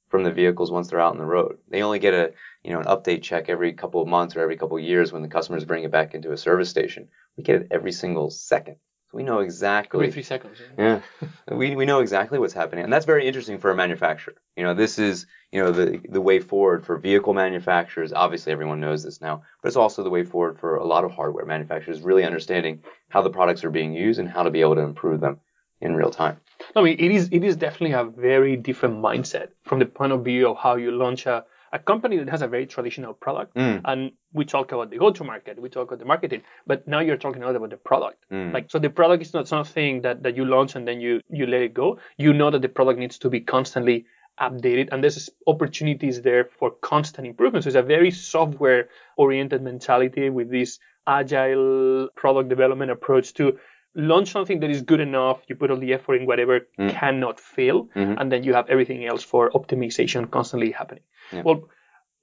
[0.08, 1.58] from the vehicles once they're out on the road.
[1.68, 4.56] They only get a you know an update check every couple of months or every
[4.56, 7.08] couple of years when the customers bring it back into a service station.
[7.36, 8.76] We get it every single second.
[9.10, 9.98] So we know exactly.
[9.98, 10.58] Every three seconds.
[10.78, 11.00] Yeah.
[11.20, 14.34] Yeah, we we know exactly what's happening, and that's very interesting for a manufacturer.
[14.56, 18.12] You know, this is you know the the way forward for vehicle manufacturers.
[18.12, 21.10] Obviously, everyone knows this now, but it's also the way forward for a lot of
[21.10, 24.76] hardware manufacturers, really understanding how the products are being used and how to be able
[24.76, 25.40] to improve them
[25.80, 26.40] in real time.
[26.76, 30.24] I mean, it is it is definitely a very different mindset from the point of
[30.24, 33.54] view of how you launch a, a company that has a very traditional product.
[33.54, 33.80] Mm.
[33.84, 37.42] And we talk about the go-to-market, we talk about the marketing, but now you're talking
[37.42, 38.24] out about the product.
[38.30, 38.52] Mm.
[38.52, 41.46] Like, so the product is not something that, that you launch and then you you
[41.46, 41.98] let it go.
[42.16, 44.06] You know that the product needs to be constantly
[44.40, 47.64] updated, and there's opportunities there for constant improvement.
[47.64, 53.58] So it's a very software-oriented mentality with this agile product development approach to
[53.94, 56.90] launch something that is good enough, you put all the effort in whatever Mm.
[56.90, 58.16] cannot fail, Mhm.
[58.20, 61.02] and then you have everything else for optimization constantly happening.
[61.32, 61.42] Yeah.
[61.44, 61.68] Well,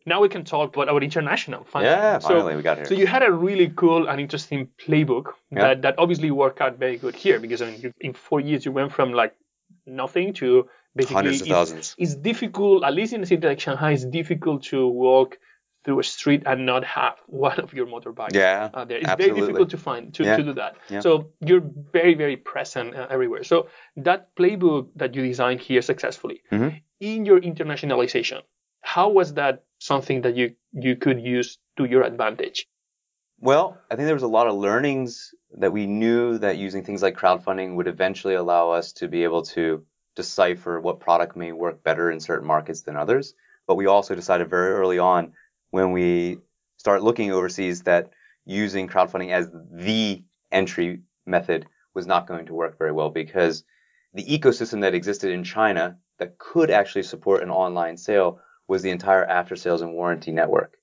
[0.06, 1.91] now we can talk about our international function.
[1.91, 2.86] Yeah, So- finally we got here.
[2.86, 5.60] So you had a really cool and interesting playbook Yeah.
[5.63, 8.63] that, that obviously worked out very good here because I mean, you, in four years
[8.65, 9.34] you went from like
[9.86, 11.95] nothing to basically Hundreds of it's- thousands.
[11.99, 15.38] It's difficult, at least in a city like Shanghai, it's difficult to walk
[15.88, 18.97] through a street and not have one of your motorbikes Yeah, out there.
[18.97, 19.39] It's absolutely.
[19.39, 20.36] very difficult to find to, Yeah.
[20.38, 20.76] to do that.
[20.89, 21.00] Yeah.
[21.00, 23.43] So you're very very present uh, everywhere.
[23.45, 26.82] So that playbook that you designed here successfully Mhm.
[27.00, 28.41] in your internationalization,
[28.82, 32.67] how was that something that you you could use to your advantage?
[33.39, 37.02] Well, I think there was a lot of learnings that we knew that using things
[37.02, 41.82] like crowdfunding would eventually allow us to be able to decipher what product may work
[41.84, 43.26] better in certain markets than others.
[43.67, 45.34] But we also decided very early on
[45.71, 46.39] when we
[46.77, 48.12] start looking overseas that
[48.45, 53.63] using crowdfunding as the entry method was not going to work very well because
[54.13, 58.89] the ecosystem that existed in China that could actually support an online sale was the
[58.89, 60.77] entire after sales and warranty network.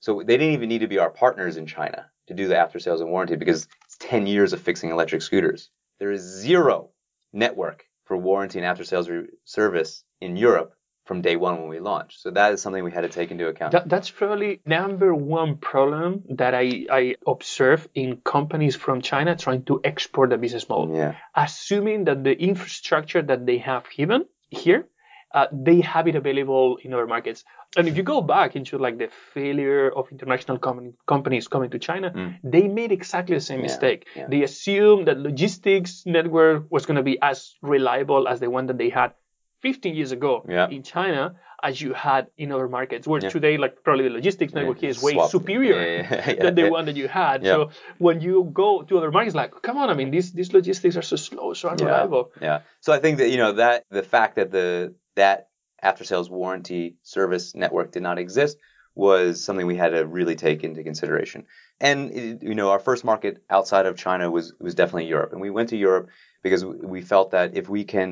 [0.00, 2.78] So they didn't even need to be our partners in China to do the after
[2.78, 5.70] sales and warranty because it's 10 years of fixing electric scooters.
[5.98, 6.90] There is zero
[7.32, 11.80] network for warranty and after sales re- service in Europe from day one when we
[11.80, 12.20] launched.
[12.22, 13.72] So that is something we had to take into account.
[13.72, 19.64] That, that's probably number one problem that I, I observe in companies from China trying
[19.64, 20.96] to export the business model.
[20.96, 21.14] yeah.
[21.34, 24.86] Assuming that the infrastructure that they have given here,
[25.34, 27.44] uh, they have it available in other markets.
[27.76, 31.78] And if you go back into like the failure of international com- companies coming to
[31.80, 32.38] China, Mm.
[32.44, 34.06] they made exactly the same Yeah, mistake.
[34.14, 34.26] yeah.
[34.28, 38.78] They assumed that logistics network was going to be as reliable as the one that
[38.78, 39.12] they had
[39.64, 40.68] 15 years ago Yeah.
[40.76, 41.22] in China
[41.68, 43.04] as you had in other markets.
[43.10, 43.30] Where Yeah.
[43.36, 45.30] today, like probably the logistics network here is way Swap.
[45.36, 45.78] superior
[46.44, 47.38] than the one that you had.
[47.52, 47.58] So
[48.06, 51.06] when you go to other markets, like, come on, I mean, these these logistics are
[51.12, 52.24] so slow, so unreliable.
[52.48, 52.58] Yeah.
[52.84, 54.68] So I think that you know that the fact that the
[55.22, 55.38] that
[55.90, 58.54] after sales warranty service network did not exist
[59.06, 61.40] was something we had to really take into consideration.
[61.88, 65.40] And it- you know, our first market outside of China was was definitely Europe, and
[65.46, 66.06] we went to Europe
[66.46, 66.62] because
[66.94, 68.08] we felt that if we can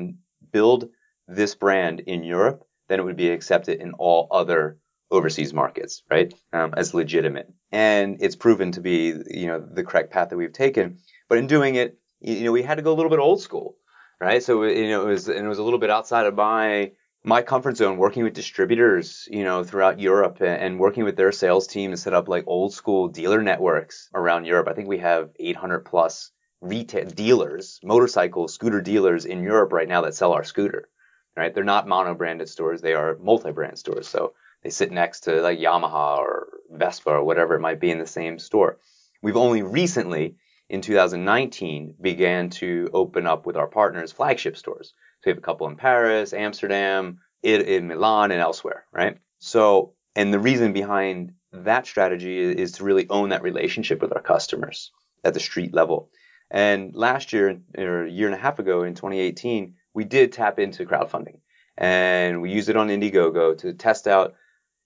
[0.57, 0.81] build
[1.27, 4.77] this brand in Europe, then it would be accepted in all other
[5.09, 6.33] overseas markets, right?
[6.51, 7.51] Um, as legitimate.
[7.71, 10.97] And it's proven to be, you know, the correct path that we've taken.
[11.29, 13.77] But in doing it, you know, we had to go a little bit old school,
[14.19, 14.41] right?
[14.41, 16.91] So, you know, it was, and it was a little bit outside of my,
[17.23, 21.31] my comfort zone working with distributors, you know, throughout Europe and, and working with their
[21.31, 24.67] sales team to set up like old school dealer networks around Europe.
[24.67, 26.31] I think we have 800 plus
[26.61, 30.89] retail dealers, motorcycle scooter dealers in Europe right now that sell our scooter,
[31.35, 31.53] right?
[31.53, 32.81] They're not mono branded stores.
[32.81, 34.07] They are multi-brand stores.
[34.07, 37.99] So they sit next to like Yamaha or Vespa or whatever it might be in
[37.99, 38.79] the same store.
[39.21, 40.35] We've only recently
[40.69, 44.93] in 2019 began to open up with our partners flagship stores.
[45.21, 49.17] So we have a couple in Paris, Amsterdam, in, Milan, and elsewhere, right?
[49.39, 54.21] So, and the reason behind that strategy is to really own that relationship with our
[54.21, 54.91] customers
[55.23, 56.09] at the street level.
[56.49, 60.59] And last year, or a year and a half ago in 2018, we did tap
[60.59, 61.39] into crowdfunding
[61.77, 64.35] and we used it on Indiegogo to test out,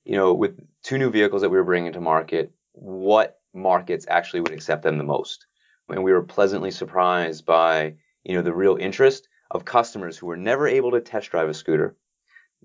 [0.05, 4.41] you know, with two new vehicles that we were bringing to market, what markets actually
[4.41, 5.45] would accept them the most.
[5.89, 10.37] And we were pleasantly surprised by, you know, the real interest of customers who were
[10.37, 11.95] never able to test drive a scooter,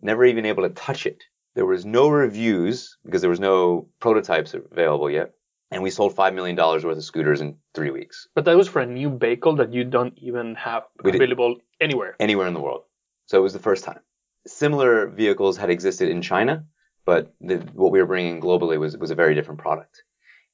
[0.00, 1.22] never even able to touch it.
[1.54, 5.32] There was no reviews because there was no prototypes available yet.
[5.72, 8.80] And we sold $5 million worth of scooters in three weeks, But that was for
[8.80, 12.14] a new vehicle that you don't even have available anywhere.
[12.20, 12.82] anywhere in the world.
[13.26, 14.00] So it was the first time.
[14.46, 16.66] Similar vehicles had existed in China,
[17.04, 20.02] but the, what we were bringing globally was, was a very different product.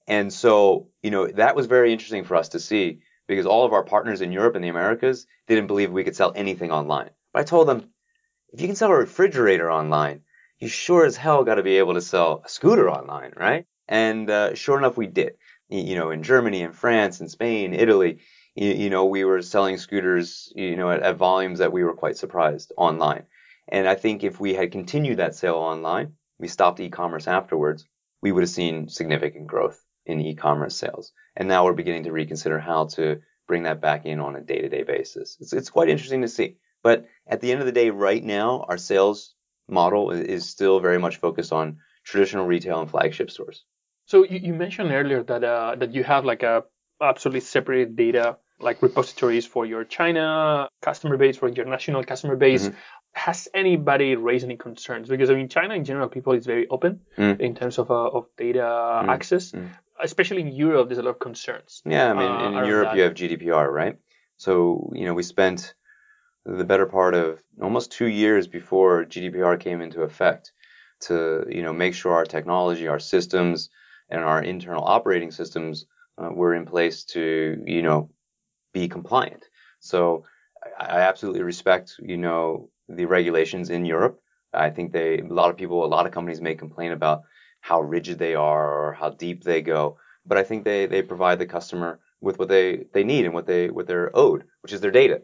[0.07, 3.73] And so, you know, that was very interesting for us to see because all of
[3.73, 7.11] our partners in Europe and the Americas didn't believe we could sell anything online.
[7.33, 7.91] But I told them,
[8.53, 10.23] if you can sell a refrigerator online,
[10.59, 13.67] you sure as hell got to be able to sell a scooter online, right?
[13.89, 15.35] And uh, sure enough, we did.
[15.69, 18.21] You know, in Germany and France and Spain, Italy,
[18.55, 21.95] you, you know, we were selling scooters, you know, at, at volumes that we were
[21.95, 23.25] quite surprised online.
[23.69, 27.85] And I think if we had continued that sale online, we stopped e-commerce afterwards,
[28.23, 31.13] we would have seen significant growth in e-commerce sales.
[31.37, 34.85] And now we're beginning to reconsider how to bring that back in on a day-to-day
[34.85, 35.37] basis.
[35.41, 36.57] It's, it's quite interesting to see.
[36.83, 39.35] But at the end of the day, right now, our sales
[39.69, 43.65] model is still very much focused on traditional retail and flagship stores.
[44.09, 46.65] So you, you mentioned earlier that uh, that you have like a
[47.01, 52.69] absolutely separated data like repositories for your China customer base, for your national customer base.
[52.69, 52.77] Mm-hmm.
[53.13, 55.09] Has anybody raised any concerns?
[55.09, 57.39] Because I mean, China in general, people is very open mm.
[57.39, 59.09] in terms of uh, of data mm.
[59.09, 59.53] access.
[59.53, 59.69] Mm.
[60.03, 61.83] Especially in Europe, there's a lot of concerns.
[61.85, 62.97] Yeah, I mean, uh, in Europe, that.
[62.97, 63.99] you have GDPR, right?
[64.39, 65.75] So you know, we spent
[66.47, 70.53] the better part of almost two years before GDPR came into effect
[71.01, 73.69] to you know make sure our technology, our systems,
[74.11, 78.11] and our internal operating systems uh, were in place to you know
[78.73, 79.45] be compliant.
[79.81, 80.25] So
[80.79, 84.21] I absolutely respect, you know, the regulations in Europe.
[84.53, 87.23] I think they, a lot of people, a lot of companies may complain about
[87.61, 91.39] how rigid they are or how deep they go, but I think they, they provide
[91.39, 94.81] the customer with what they, they need and what they, what they're owed, which is
[94.81, 95.23] their data,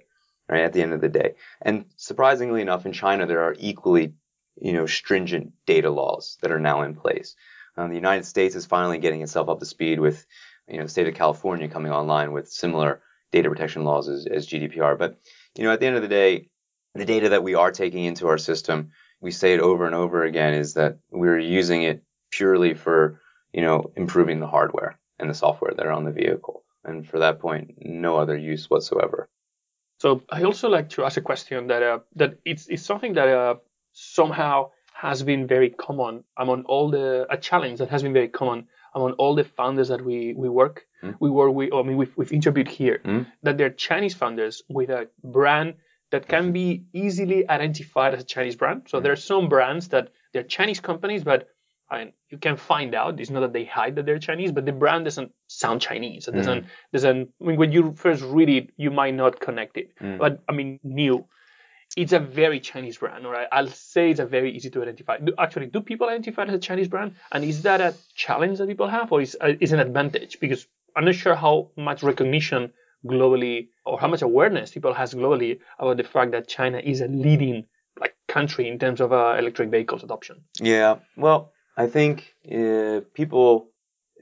[0.48, 0.62] right?
[0.62, 1.34] At the end of the day.
[1.62, 4.14] And surprisingly enough, in China, there are equally,
[4.60, 7.34] you know, stringent data laws that are now in place.
[7.76, 10.26] Um, the United States is finally getting itself up to speed with,
[10.68, 14.46] you know, the state of California coming online with similar data protection laws as, as
[14.46, 14.96] GDPR.
[14.96, 15.18] But,
[15.56, 16.48] you know, at the end of the day,
[16.94, 20.24] the data that we are taking into our system, we say it over and over
[20.24, 23.20] again, is that we're using it purely for,
[23.52, 26.64] you know, improving the hardware and the software that are on the vehicle.
[26.84, 29.28] And for that point, no other use whatsoever.
[29.98, 33.28] So I also like to ask a question that uh, that it's, it's something that
[33.28, 33.54] uh,
[33.92, 38.66] somehow has been very common among all the a challenge that has been very common
[38.94, 41.14] among all the founders that we, we work mm.
[41.20, 43.26] we work with I mean we've, we've interviewed here mm.
[43.42, 45.74] that they're Chinese founders with a brand
[46.14, 48.82] that can be easily identified as a Chinese brand.
[48.86, 49.02] So mm.
[49.02, 51.48] there are some brands that they're Chinese companies, but
[51.90, 53.18] I mean, you can find out.
[53.20, 56.28] It's not that they hide that they're Chinese, but the brand doesn't sound Chinese.
[56.28, 56.68] It doesn't, mm.
[56.92, 59.90] doesn't, I mean, when you first read it, you might not connect it.
[60.00, 60.18] Mm.
[60.18, 61.24] But I mean, NIU
[61.96, 65.18] it's a very Chinese brand, or I'll say it's a very easy to identify.
[65.18, 67.14] Do, actually, do people identify it as a Chinese brand?
[67.30, 70.40] And is that a challenge that people have, or is, uh, is an advantage?
[70.40, 72.72] Because I'm not sure how much recognition
[73.06, 77.06] globally or how much awareness people has globally about the fact that China is a
[77.06, 77.66] leading
[78.00, 80.42] like country in terms of uh, electric vehicles adoption.
[80.60, 83.68] Yeah, well, I think uh, people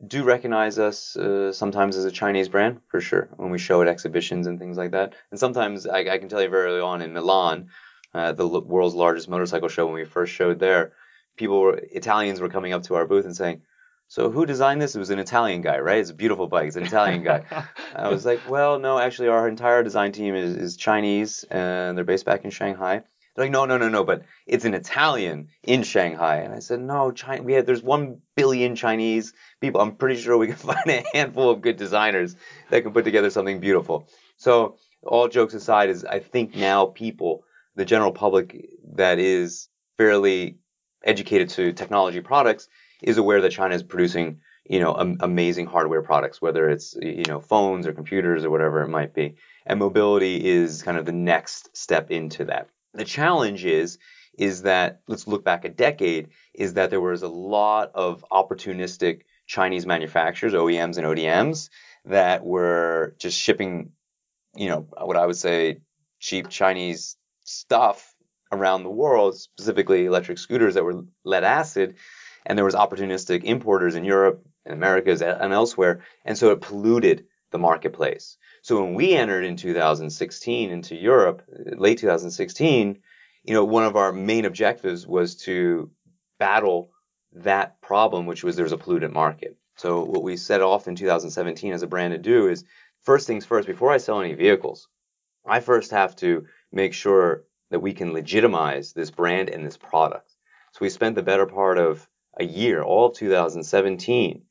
[0.06, 3.88] do recognize us uh, sometimes as a Chinese brand for sure when we show at
[3.88, 5.14] exhibitions and things like that.
[5.30, 7.68] And sometimes I, I can tell you very early on in Milan,
[8.14, 10.92] uh, the world's largest motorcycle show, when we first showed there,
[11.36, 13.62] people were Italians were coming up to our booth and saying,
[14.08, 14.94] "So who designed this?
[14.94, 15.98] It was an Italian guy, right?
[15.98, 16.66] It's a beautiful bike.
[16.66, 17.44] It's an Italian guy."
[17.96, 22.04] I was like, "Well, no, actually, our entire design team is, is Chinese, and they're
[22.04, 25.82] based back in Shanghai." They're like, no, no, no, no, but it's an Italian in
[25.84, 26.38] Shanghai.
[26.38, 29.80] And I said, no, China, we have, there's one billion Chinese people.
[29.80, 32.36] I'm pretty sure we can find a handful of good designers
[32.70, 34.06] that can put together something beautiful.
[34.36, 40.58] So all jokes aside is I think now people, the general public that is fairly
[41.02, 42.68] educated to technology products
[43.02, 47.24] is aware that China is producing, you know, am- amazing hardware products, whether it's, you
[47.26, 49.36] know, phones or computers or whatever it might be.
[49.64, 52.68] And mobility is kind of the next step into that.
[52.94, 53.98] The challenge is
[54.38, 59.22] is that let's look back a decade is that there was a lot of opportunistic
[59.46, 61.68] Chinese manufacturers, OEMs and ODMs
[62.07, 63.90] that were just shipping,
[64.57, 65.81] you know, what I would say
[66.18, 68.14] cheap Chinese stuff
[68.50, 71.96] around the world, specifically electric scooters that were lead acid,
[72.46, 77.26] and there was opportunistic importers in Europe and Americas and elsewhere, and so it polluted
[77.50, 78.37] the marketplace.
[78.62, 83.01] So when we entered in 2016 into Europe, late 2016,
[83.42, 85.90] you know, one of our main objectives was to
[86.38, 86.90] battle
[87.33, 89.56] that problem, which was there's a pollutant market.
[89.77, 92.65] So what we set off in 2017 as a brand to do is
[93.00, 94.87] first things first, before I sell any vehicles,
[95.44, 100.31] I first have to make sure that we can legitimize this brand and this product.
[100.73, 102.06] So we spent the better part of
[102.38, 104.42] a year, all of 2017,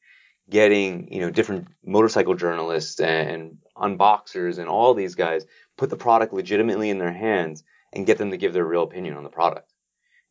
[0.50, 5.46] getting, you know, different motorcycle journalists and unboxers and all these guys
[5.78, 7.64] put the product legitimately in their hands
[7.94, 9.72] and get them to give their real opinion on the product.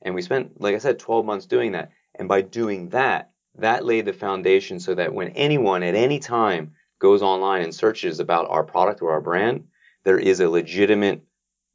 [0.03, 1.91] And we spent, like I said, 12 months doing that.
[2.15, 6.73] And by doing that, that laid the foundation so that when anyone at any time
[6.99, 9.65] goes online and searches about our product or our brand,
[10.05, 11.23] there is a legitimate,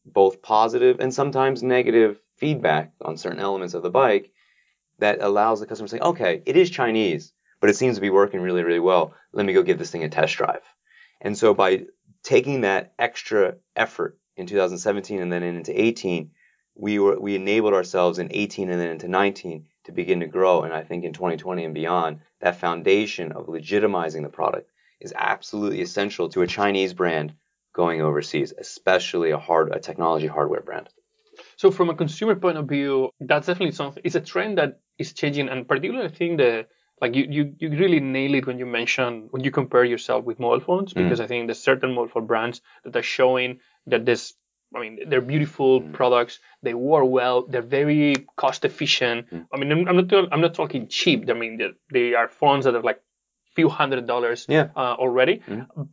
[0.05, 4.32] both positive and sometimes negative feedback on certain elements of the bike
[4.99, 8.09] that allows the customer to say, okay, it is Chinese, but it seems to be
[8.09, 9.13] working really, really well.
[9.34, 10.63] Let me go give this thing a test drive.
[11.26, 11.86] And so by
[12.21, 16.30] taking that extra effort in 2017 and then into 18,
[16.76, 20.61] we were we enabled ourselves in 18 and then into 19 to begin to grow.
[20.61, 24.69] And I think in 2020 and beyond, that foundation of legitimizing the product
[25.01, 27.34] is absolutely essential to a Chinese brand
[27.73, 30.89] going overseas, especially a hard a technology hardware brand.
[31.57, 34.03] So from a consumer point of view, that's definitely something.
[34.05, 36.67] It's a trend that is changing, and particularly I think the
[37.02, 40.39] like you, you, you really nail it when you mention when you compare yourself with
[40.39, 41.04] mobile phones mm.
[41.04, 44.34] because I think there's certain mobile phone brands that are showing that this
[44.76, 45.93] I mean they're beautiful mm.
[45.93, 49.30] products they work well they're very cost efficient.
[49.30, 49.48] Mm.
[49.54, 51.30] I mean I'm, I'm not I'm not talking cheap.
[51.30, 54.70] I mean they, they are phones that are like a few hundred dollars Yeah.
[54.76, 55.41] uh, already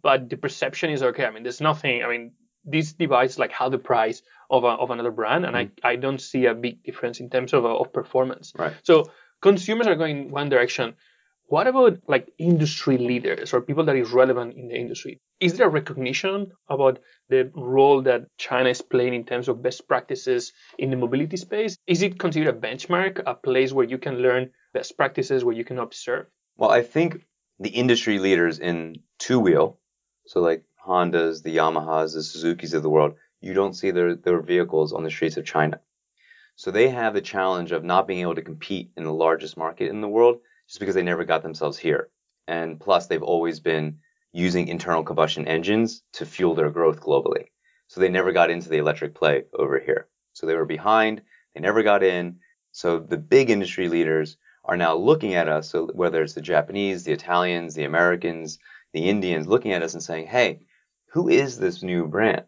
[0.03, 1.25] but the perception is okay.
[1.25, 2.33] I mean there's nothing I mean
[2.65, 6.21] this device like half the price of, a, of another brand and I, I don't
[6.21, 8.53] see a big difference in terms of, uh, of performance.
[8.57, 8.75] Right.
[8.85, 9.11] so
[9.43, 10.95] consumers are going one direction.
[11.49, 15.21] What about like industry leaders or people that is relevant in the industry?
[15.39, 20.53] Is there recognition about the role that China is playing in terms of best practices
[20.79, 21.77] in the mobility space?
[21.87, 25.65] Is it considered a benchmark, a place where you can learn best practices, where you
[25.65, 26.27] can observe?
[26.57, 27.27] Well, I think
[27.59, 29.79] the industry leaders in two wheel,
[30.27, 34.41] so like Hondas, the Yamahas, the Suzukis of the world, you don't see their, their
[34.41, 35.81] vehicles on the streets of China.
[36.57, 39.91] So they have the challenge of not being able to compete in the largest market
[39.91, 40.39] in the world
[40.69, 42.09] just because they never got themselves here.
[42.47, 43.99] And plus, they've always been
[44.33, 47.47] using internal combustion engines to fuel their growth globally.
[47.89, 50.09] So they never got into the electric play over here.
[50.33, 51.23] So they were behind,
[51.55, 52.39] they never got in.
[52.73, 57.05] So the big industry leaders are now looking at us, so whether it's the Japanese,
[57.05, 58.59] the Italians, the Americans,
[58.93, 60.61] the Indians, looking at us and saying, hey,
[61.09, 62.45] who is this new brand?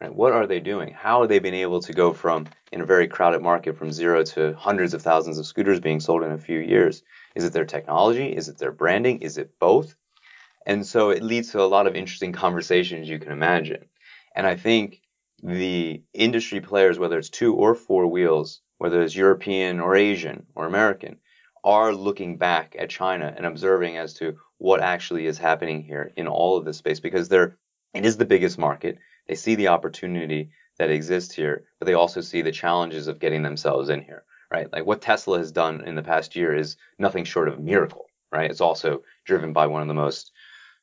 [0.00, 0.14] Right?
[0.14, 0.92] What are they doing?
[0.92, 4.22] How have they been able to go from, in a very crowded market, from zero
[4.24, 7.02] to hundreds of thousands of scooters being sold in a few years?
[7.34, 8.34] Is it their technology?
[8.36, 9.22] Is it their branding?
[9.22, 9.94] Is it both?
[10.66, 13.86] And so it leads to a lot of interesting conversations you can imagine.
[14.34, 15.00] And I think
[15.42, 20.66] the industry players, whether it's two or four wheels, whether it's European or Asian or
[20.66, 21.16] American,
[21.64, 26.26] are looking back at China and observing as to what actually is happening here in
[26.26, 27.56] all of this space because they're
[27.94, 28.98] it is the biggest market.
[29.28, 33.42] They see the opportunity that exists here, but they also see the challenges of getting
[33.42, 34.70] themselves in here, right?
[34.72, 38.06] Like what Tesla has done in the past year is nothing short of a miracle,
[38.30, 38.50] right?
[38.50, 40.32] It's also driven by one of the most,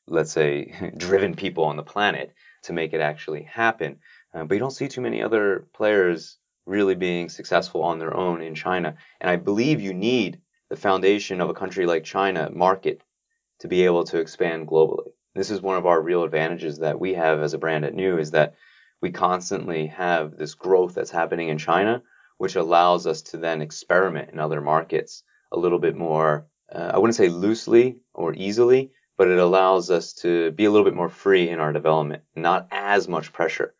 [0.06, 2.34] let's say, driven people on the planet
[2.64, 3.98] to make it actually happen.
[4.32, 8.42] Uh, but you don't see too many other players really being successful on their own
[8.42, 8.96] in China.
[9.20, 10.40] And I believe you need
[10.70, 13.02] the foundation of a country like China market
[13.60, 15.12] to be able to expand globally.
[15.34, 18.18] This is one of our real advantages that we have as a brand at NIU
[18.18, 18.54] is that
[19.00, 22.02] we constantly have this growth that's happening in China,
[22.38, 26.98] which allows us to then experiment in other markets a little bit more, uh, I
[26.98, 31.08] wouldn't say loosely or easily, but it allows us to be a little bit more
[31.08, 33.74] free in our development, not as much pressure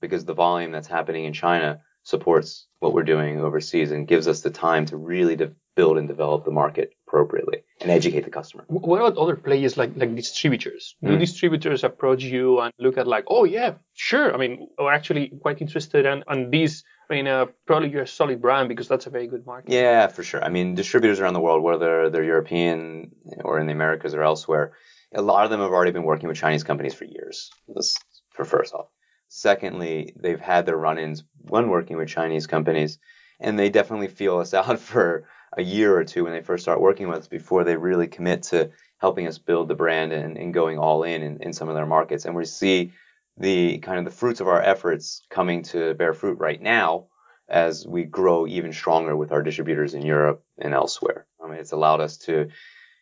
[0.00, 4.40] because the volume that's happening in China supports what we're doing overseas and gives us
[4.40, 8.64] the time to really de- build and develop the market appropriately and educate the customer.
[8.68, 10.96] What about other players like like distributors?
[11.02, 14.34] Do distributors approach you and look at like, oh yeah, sure.
[14.34, 16.84] I mean, we're actually quite interested in on these.
[17.10, 19.72] I mean, uh, probably you're a solid brand because that's a very good market.
[19.72, 20.42] Yeah, for sure.
[20.42, 23.12] I mean, distributors around the world, whether they're European
[23.44, 24.72] or in the Americas or elsewhere,
[25.14, 27.50] a lot of them have already been working with Chinese companies for years.
[27.68, 27.96] That's
[28.30, 28.86] for first off.
[29.28, 32.98] Secondly, they've had their run-ins when working with Chinese companies,
[33.40, 36.80] and they definitely feel us out for a year or two when they first start
[36.80, 40.54] working with us before they really commit to helping us build the brand and, and
[40.54, 42.24] going all in, in in some of their markets.
[42.24, 42.92] And we see
[43.36, 47.06] the kind of the fruits of our efforts coming to bear fruit right now
[47.48, 51.26] as we grow even stronger with our distributors in Europe and elsewhere.
[51.42, 52.48] I mean, it's allowed us to,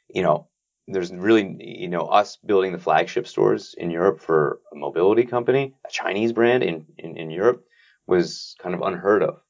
[0.09, 0.48] you know,
[0.88, 5.74] there's really, you know, us building the flagship stores in Europe for a mobility company,
[5.86, 7.64] a Chinese brand in, in, in Europe
[8.07, 9.40] was kind of unheard of.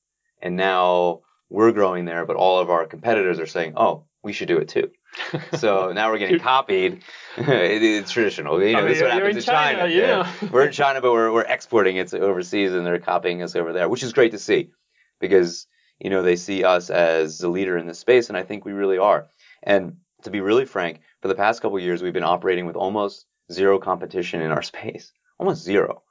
[0.43, 1.21] And now
[1.51, 4.69] we're growing there, but all of our competitors are saying, oh, we should do it
[4.69, 4.91] too.
[5.59, 7.03] so now we're getting copied.
[7.37, 8.63] it, it's traditional.
[8.63, 9.93] You know, I mean, this is what happens in in China, China.
[9.93, 10.33] yeah.
[10.51, 13.89] we're in China, but we're, we're exporting it overseas and they're copying us over there,
[13.89, 14.71] which is great to see
[15.19, 15.67] because,
[15.99, 18.29] you know, they see us as the leader in this space.
[18.29, 19.29] And I think we really are.
[19.63, 22.77] And to be really frank, for the past couple of years, we've been operating with
[22.77, 26.03] almost zero competition in our space, almost zero.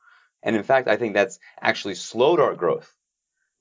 [0.43, 2.93] And in fact, I think that's actually slowed our growth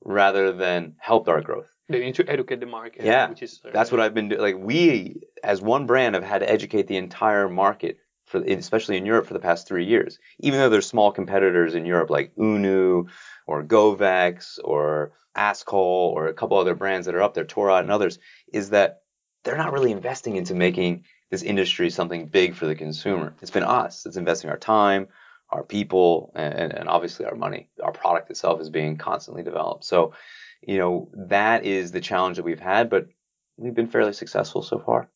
[0.05, 3.05] rather than helped our growth They need to educate the market.
[3.05, 4.41] Yeah, which is uh, That's what I've been doing.
[4.41, 9.07] Like we, as one brand, have had to educate the entire market for, especially in
[9.07, 10.19] Europe, for the past three years.
[10.41, 13.09] Even though there's small competitors in Europe like Unu
[13.47, 17.91] or Govecs or Askoll or a couple other brands that are up there, Torah and
[17.91, 18.19] others,
[18.53, 19.03] is that
[19.45, 23.35] they're not really investing into making this industry something big for the consumer.
[23.41, 24.07] It's been us.
[24.07, 25.09] It's investing our time,
[25.51, 27.71] our people, and, and obviously our money.
[27.83, 29.85] Our product itself is being constantly developed.
[29.85, 30.13] So,
[30.67, 33.09] you know, that is the challenge that we've had, but
[33.57, 35.09] we've been fairly successful so far.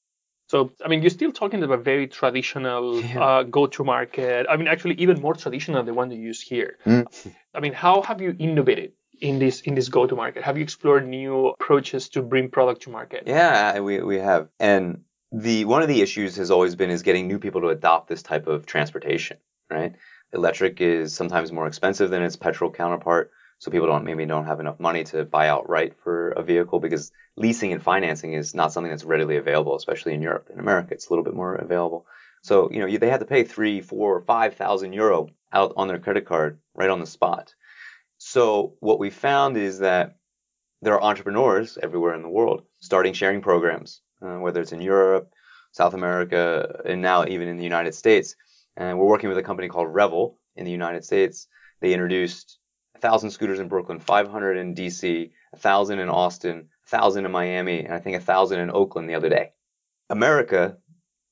[0.49, 3.25] So, I mean, you're still talking about very traditional Yeah.
[3.25, 4.47] uh, go-to-market.
[4.49, 6.79] I mean, actually, even more traditional than the one you use here.
[6.85, 7.07] Mm.
[7.55, 10.43] I mean, how have you innovated in this in this go-to-market?
[10.43, 13.25] Have you explored new approaches to bring product to market?
[13.27, 14.49] Yeah, we we have.
[14.59, 18.09] And the one of the issues has always been is getting new people to adopt
[18.09, 19.39] this type of transportation,
[19.71, 19.95] right?
[20.33, 24.61] Electric is sometimes more expensive than its petrol counterpart, so people don't maybe don't have
[24.61, 28.91] enough money to buy outright for a vehicle because leasing and financing is not something
[28.91, 30.49] that's readily available, especially in Europe.
[30.53, 32.07] In America, it's a little bit more available.
[32.43, 35.99] So you know they have to pay three, four, five thousand euro out on their
[35.99, 37.55] credit card right on the spot.
[38.19, 40.17] So what we found is that
[40.81, 45.33] there are entrepreneurs everywhere in the world starting sharing programs, uh, whether it's in Europe,
[45.73, 48.35] South America, and now even in the United States.
[48.77, 51.47] And we're working with a company called Revel in the United States.
[51.81, 52.59] They introduced
[52.95, 57.33] a thousand scooters in Brooklyn, 500 in DC, a thousand in Austin, a thousand in
[57.33, 59.53] Miami, and I think a thousand in Oakland the other day.
[60.09, 60.79] America,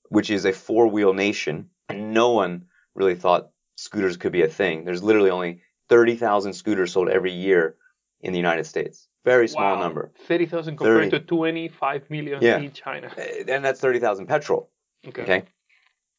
[0.08, 4.84] which is a four-wheel nation, and no one really thought scooters could be a thing.
[4.84, 7.76] There's literally only 30,000 scooters sold every year
[8.20, 9.08] in the United States.
[9.24, 9.80] Very small Wow.
[9.80, 10.12] number.
[10.26, 11.18] 30,000 compared 30.
[11.20, 12.58] to 25 million Yeah.
[12.58, 13.10] in China.
[13.48, 14.70] And that's 30,000 petrol.
[15.06, 15.22] Okay.
[15.22, 15.42] Okay.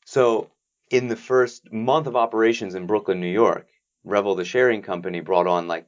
[0.05, 0.49] So
[0.91, 3.67] in the first month of operations in Brooklyn, New York,
[4.03, 5.87] Revel, the sharing company, brought on like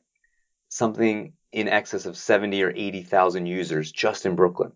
[0.70, 4.72] something in excess of 70 or 80,000 users just in Brooklyn.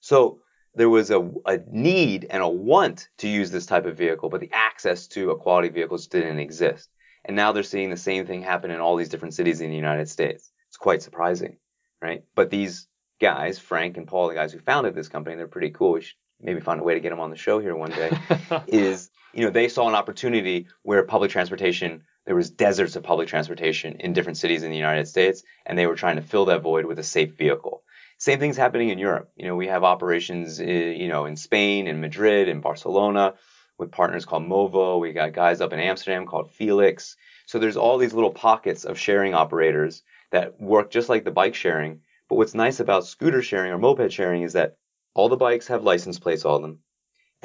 [0.00, 0.40] So
[0.74, 4.40] there was a, a need and a want to use this type of vehicle, but
[4.40, 6.90] the access to a quality vehicle just didn't exist.
[7.24, 9.76] And now they're seeing the same thing happen in all these different cities in the
[9.76, 10.50] United States.
[10.68, 11.56] It's quite surprising,
[12.00, 12.24] right?
[12.34, 12.88] But these
[13.20, 15.92] guys, Frank and Paul, the guys who founded this company, they're pretty cool.
[15.92, 18.10] We should maybe find a way to get them on the show here one day.
[18.66, 23.28] is you know they saw an opportunity where public transportation there was deserts of public
[23.28, 26.62] transportation in different cities in the United States, and they were trying to fill that
[26.62, 27.82] void with a safe vehicle.
[28.18, 29.32] Same thing's happening in Europe.
[29.34, 33.34] You know, we have operations, uh, you know, in Spain, in Madrid, in Barcelona,
[33.78, 35.00] with partners called Movo.
[35.00, 37.16] We got guys up in Amsterdam called felyx.
[37.46, 41.56] So there's all these little pockets of sharing operators that work just like the bike
[41.56, 42.02] sharing.
[42.28, 44.76] But what's nice about scooter sharing or moped sharing is that
[45.14, 46.78] all the bikes have license plates on them.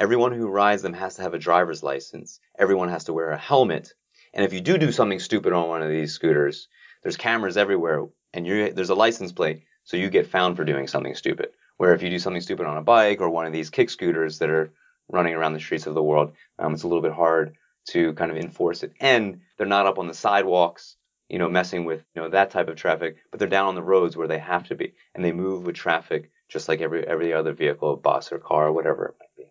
[0.00, 2.38] Everyone who rides them has to have a driver's license.
[2.56, 3.94] Everyone has to wear a helmet.
[4.32, 6.68] And if you do do something stupid on one of these scooters,
[7.02, 11.16] there's cameras everywhere and there's a license plate, so you get found for doing something
[11.16, 11.48] stupid.
[11.78, 14.38] Where if you do something stupid on a bike or one of these kick scooters
[14.38, 14.72] that are
[15.08, 18.30] running around the streets of the world, um, it's a little bit hard to kind
[18.30, 18.92] of enforce it.
[19.00, 20.94] And they're not up on the sidewalks,
[21.28, 23.82] you know, messing with you know that type of traffic, but they're down on the
[23.82, 27.32] roads where they have to be, and they move with traffic just like every every
[27.32, 29.47] other vehicle, bus or car, or whatever it might be.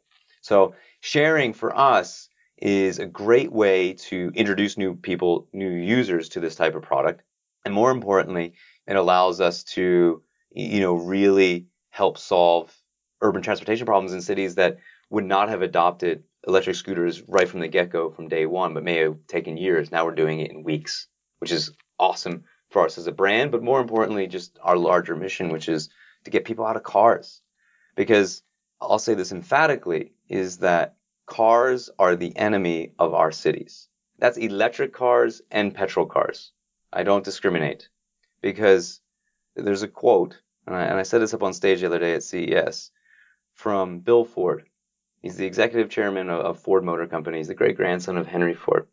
[0.48, 6.40] So sharing for us is a great way to introduce new people, new users to
[6.40, 7.22] this type of product.
[7.66, 8.54] And more importantly,
[8.88, 12.74] it allows us to, you know, really help solve
[13.22, 14.78] urban transportation problems in cities that
[15.10, 19.00] would not have adopted electric scooters right from the get-go from day one, but may
[19.00, 19.92] have taken years.
[19.92, 21.08] Now we're doing it in weeks,
[21.40, 25.50] which is awesome for us as a brand, but more importantly, just our larger mission,
[25.50, 25.90] which is
[26.24, 27.42] to get people out of cars.
[27.98, 28.44] Because
[28.80, 33.88] I'll say this emphatically is that cars are the enemy of our cities.
[34.20, 36.52] That's electric cars and petrol cars.
[36.92, 37.90] I don't discriminate
[38.42, 39.02] because
[39.56, 42.14] there's a quote, and I, and I said this up on stage the other day
[42.14, 42.92] at CES
[43.54, 44.64] from Bill Ford.
[45.22, 47.38] He's the executive chairman of, of Ford Motor Company.
[47.38, 48.88] He's the great grandson of Henry Ford.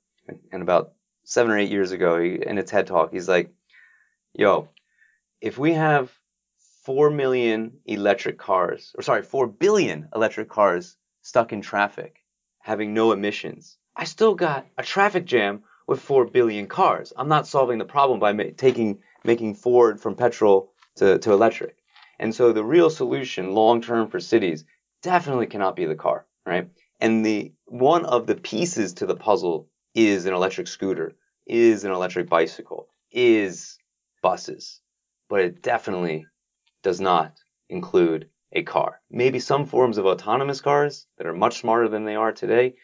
[0.53, 0.93] And, about
[1.25, 3.53] seven or eight years ago, he, in a TED talk, he's like,
[4.33, 4.69] yo,
[5.41, 6.11] if we have
[6.85, 12.23] 4 million electric cars, or sorry, 4 billion electric cars stuck in traffic,
[12.61, 17.13] having no emissions, I still got a traffic jam with 4 billion cars.
[17.17, 21.77] I'm not solving the problem by ma- taking, making Ford from petrol to, to electric.
[22.19, 24.65] And so the real solution long term for cities
[25.03, 26.69] definitely cannot be the car, right?
[27.01, 31.15] And the one of the pieces to the puzzle is an electric scooter,
[31.47, 33.79] is an electric bicycle, is
[34.23, 34.81] buses,
[35.31, 36.27] but it definitely
[36.83, 37.39] does not
[37.71, 39.01] include a car.
[39.11, 42.75] Maybe some forms of autonomous cars that are much smarter than they are today,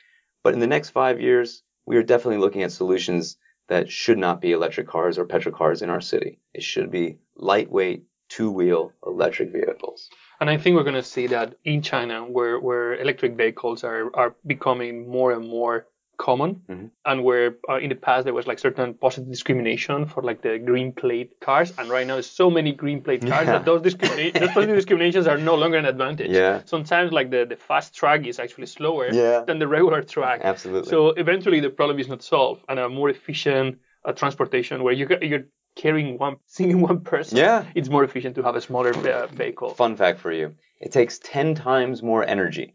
[0.43, 3.37] but in the next five years, we are definitely looking at solutions
[3.69, 6.41] that should not be electric cars or petrol cars in our city.
[6.53, 10.09] It should be lightweight, two-wheel electric vehicles.
[10.41, 14.11] And I think we're going to see that in China, where, where electric vehicles are,
[14.15, 15.87] are becoming more and more
[16.29, 16.87] common, Mm-hmm.
[17.11, 20.55] and where uh, in the past there was like certain positive discrimination for like the
[20.71, 23.53] green plate cars, and right now there's so many green plate cars Yeah.
[23.55, 26.31] that those, discrimina- those positive discriminations are no longer an advantage.
[26.43, 26.55] Yeah.
[26.75, 29.39] Sometimes like the, the fast track is actually slower Yeah.
[29.49, 30.39] than the regular track.
[30.53, 30.91] Absolutely.
[30.95, 35.07] So eventually the problem is not solved, and a more efficient uh, transportation where you
[35.31, 35.47] you're
[35.85, 37.35] carrying one single one person.
[37.47, 37.59] Yeah.
[37.79, 39.69] It's more efficient to have a smaller uh, vehicle.
[39.75, 40.47] Fun fact for you.
[40.87, 42.69] It takes 10 times more energy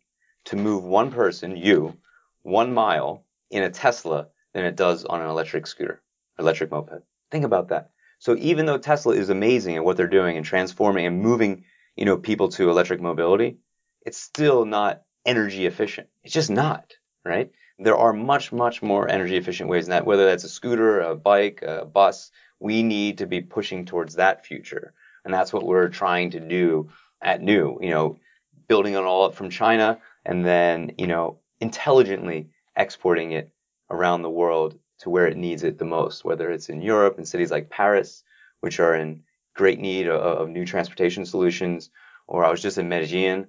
[0.49, 1.79] to move one person, you,
[2.43, 3.24] one mile
[3.55, 6.01] in a Tesla than it does on an electric scooter,
[6.37, 7.03] electric moped.
[7.31, 7.91] Think about that.
[8.19, 11.63] So even though Tesla is amazing at what they're doing and transforming and moving,
[11.95, 13.57] you know, people to electric mobility,
[14.05, 16.07] it's still not energy efficient.
[16.23, 16.93] It's just not,
[17.23, 17.51] right?
[17.79, 21.15] There are much, much more energy efficient ways than that, whether that's a scooter, a
[21.15, 22.31] bike, a bus.
[22.59, 24.93] We need to be pushing towards that future.
[25.23, 26.89] And that's what we're trying to do
[27.21, 28.19] at NIU, you know,
[28.67, 33.51] building it all up from China and then, you know, intelligently exporting it
[33.89, 37.27] around the world to where it needs it the most, whether it's in Europe and
[37.27, 38.23] cities like Paris,
[38.61, 39.23] which are in
[39.53, 41.89] great need of, of new transportation solutions,
[42.27, 43.47] or I was just in Medellin,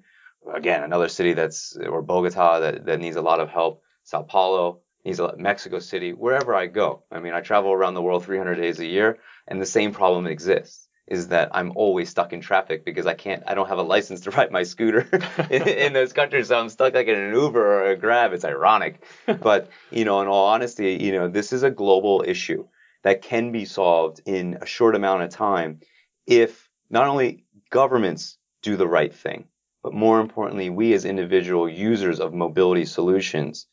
[0.52, 4.80] again, another city that's, or Bogota that, that needs a lot of help, Sao Paulo,
[5.04, 7.04] needs Mexico City, wherever I go.
[7.10, 10.26] I mean, I travel around the world 300 days a year, and the same problem
[10.26, 10.85] exists.
[11.06, 14.22] Is that I'm always stuck in traffic because I can't, I don't have a license
[14.22, 15.06] to ride my scooter
[15.50, 16.48] in, in those countries.
[16.48, 18.32] So I'm stuck like in an Uber or a Grab.
[18.32, 19.02] It's ironic.
[19.40, 22.66] But, you know, in all honesty, you know, this is a global issue
[23.04, 25.80] that can be solved in a short amount of time
[26.26, 29.46] if not only governments do the right thing,
[29.82, 33.66] but more importantly, we as individual users of mobility solutions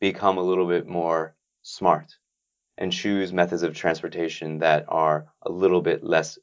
[0.00, 2.16] become a little bit more smart
[2.78, 6.38] and choose methods of transportation that are a little bit less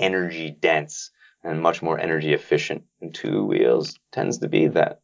[0.00, 1.10] energy dense
[1.44, 2.84] and much more energy efficient.
[3.00, 5.00] And two wheels tends to be that.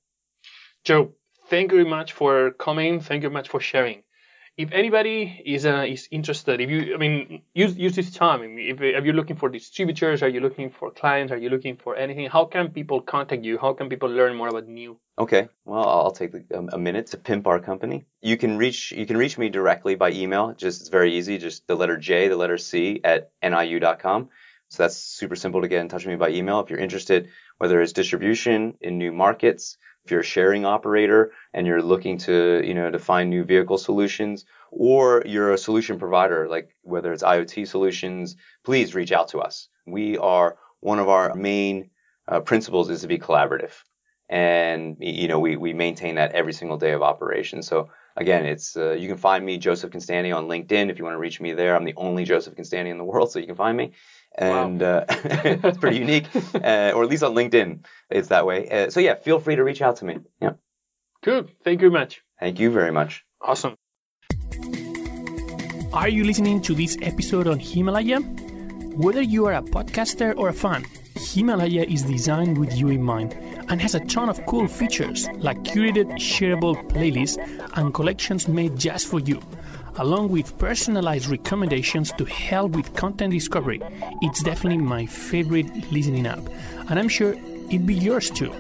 [0.85, 1.13] Joe,
[1.49, 3.01] thank you very much for coming.
[3.01, 4.03] Thank you very much for sharing.
[4.57, 8.41] If anybody is uh, is interested, if you, I mean, use use this time.
[8.59, 11.31] If, if you're looking for distributors, are you looking for clients?
[11.31, 12.31] Are you looking for anything?
[12.31, 13.59] How can people contact you?
[13.59, 14.97] How can people learn more about NIU?
[15.19, 18.07] Okay, well, I'll take a, a minute to pimp our company.
[18.23, 20.55] You can reach you can reach me directly by email.
[20.55, 21.37] Just it's very easy.
[21.37, 24.31] Just the letter J, the letter C at niu.com.
[24.69, 26.61] So that's super simple to get in touch with me by email.
[26.61, 31.67] If you're interested, whether it's distribution in new markets, if you're a sharing operator and
[31.67, 36.49] you're looking to, you know, to find new vehicle solutions, or you're a solution provider,
[36.49, 39.69] like whether it's IoT solutions, please reach out to us.
[39.87, 41.91] We are one of our main
[42.29, 43.73] uh, principles is to be collaborative,
[44.29, 47.63] and you know we we maintain that every single day of operation.
[47.63, 51.15] So again, it's uh, you can find me Joseph Constanty on LinkedIn if you want
[51.15, 51.75] to reach me there.
[51.75, 53.93] I'm the only Joseph Constanty in the world, so you can find me
[54.39, 58.69] and uh, it's pretty unique, uh, or at least on LinkedIn, it's that way.
[58.71, 60.19] Uh, so yeah, feel free to reach out to me.
[60.41, 60.53] Yeah,
[61.23, 61.51] Good.
[61.65, 62.23] Thank you very much.
[62.41, 63.25] thank you very much.
[63.41, 63.75] Awesome.
[65.93, 68.21] Are you listening to this episode on Himalaya?
[68.21, 70.85] Whether you are a podcaster or a fan,
[71.17, 73.35] Himalaya is designed with you in mind
[73.69, 77.39] and has a ton of cool features like curated, shareable playlists
[77.79, 79.41] and collections made just for you,
[79.99, 83.81] along with personalized recommendations to help with content discovery.
[84.23, 86.41] It's definitely my favorite listening app,
[86.89, 87.35] and I'm sure
[87.69, 88.51] it'd be yours too.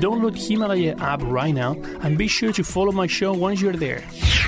[0.00, 4.02] Download Himalaya app right now and be sure to follow my show once you're there.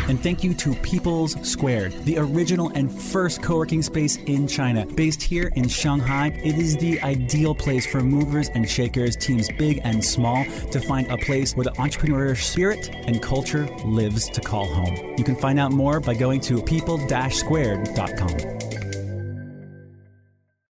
[0.09, 4.87] And thank you to People's Squared, the original and first co working space in China.
[4.87, 9.81] Based here in Shanghai, it is the ideal place for movers and shakers, teams big
[9.85, 14.67] and small, to find a place where the entrepreneurial spirit and culture lives to call
[14.67, 15.15] home.
[15.17, 16.99] You can find out more by going to people
[17.31, 18.84] squared.com.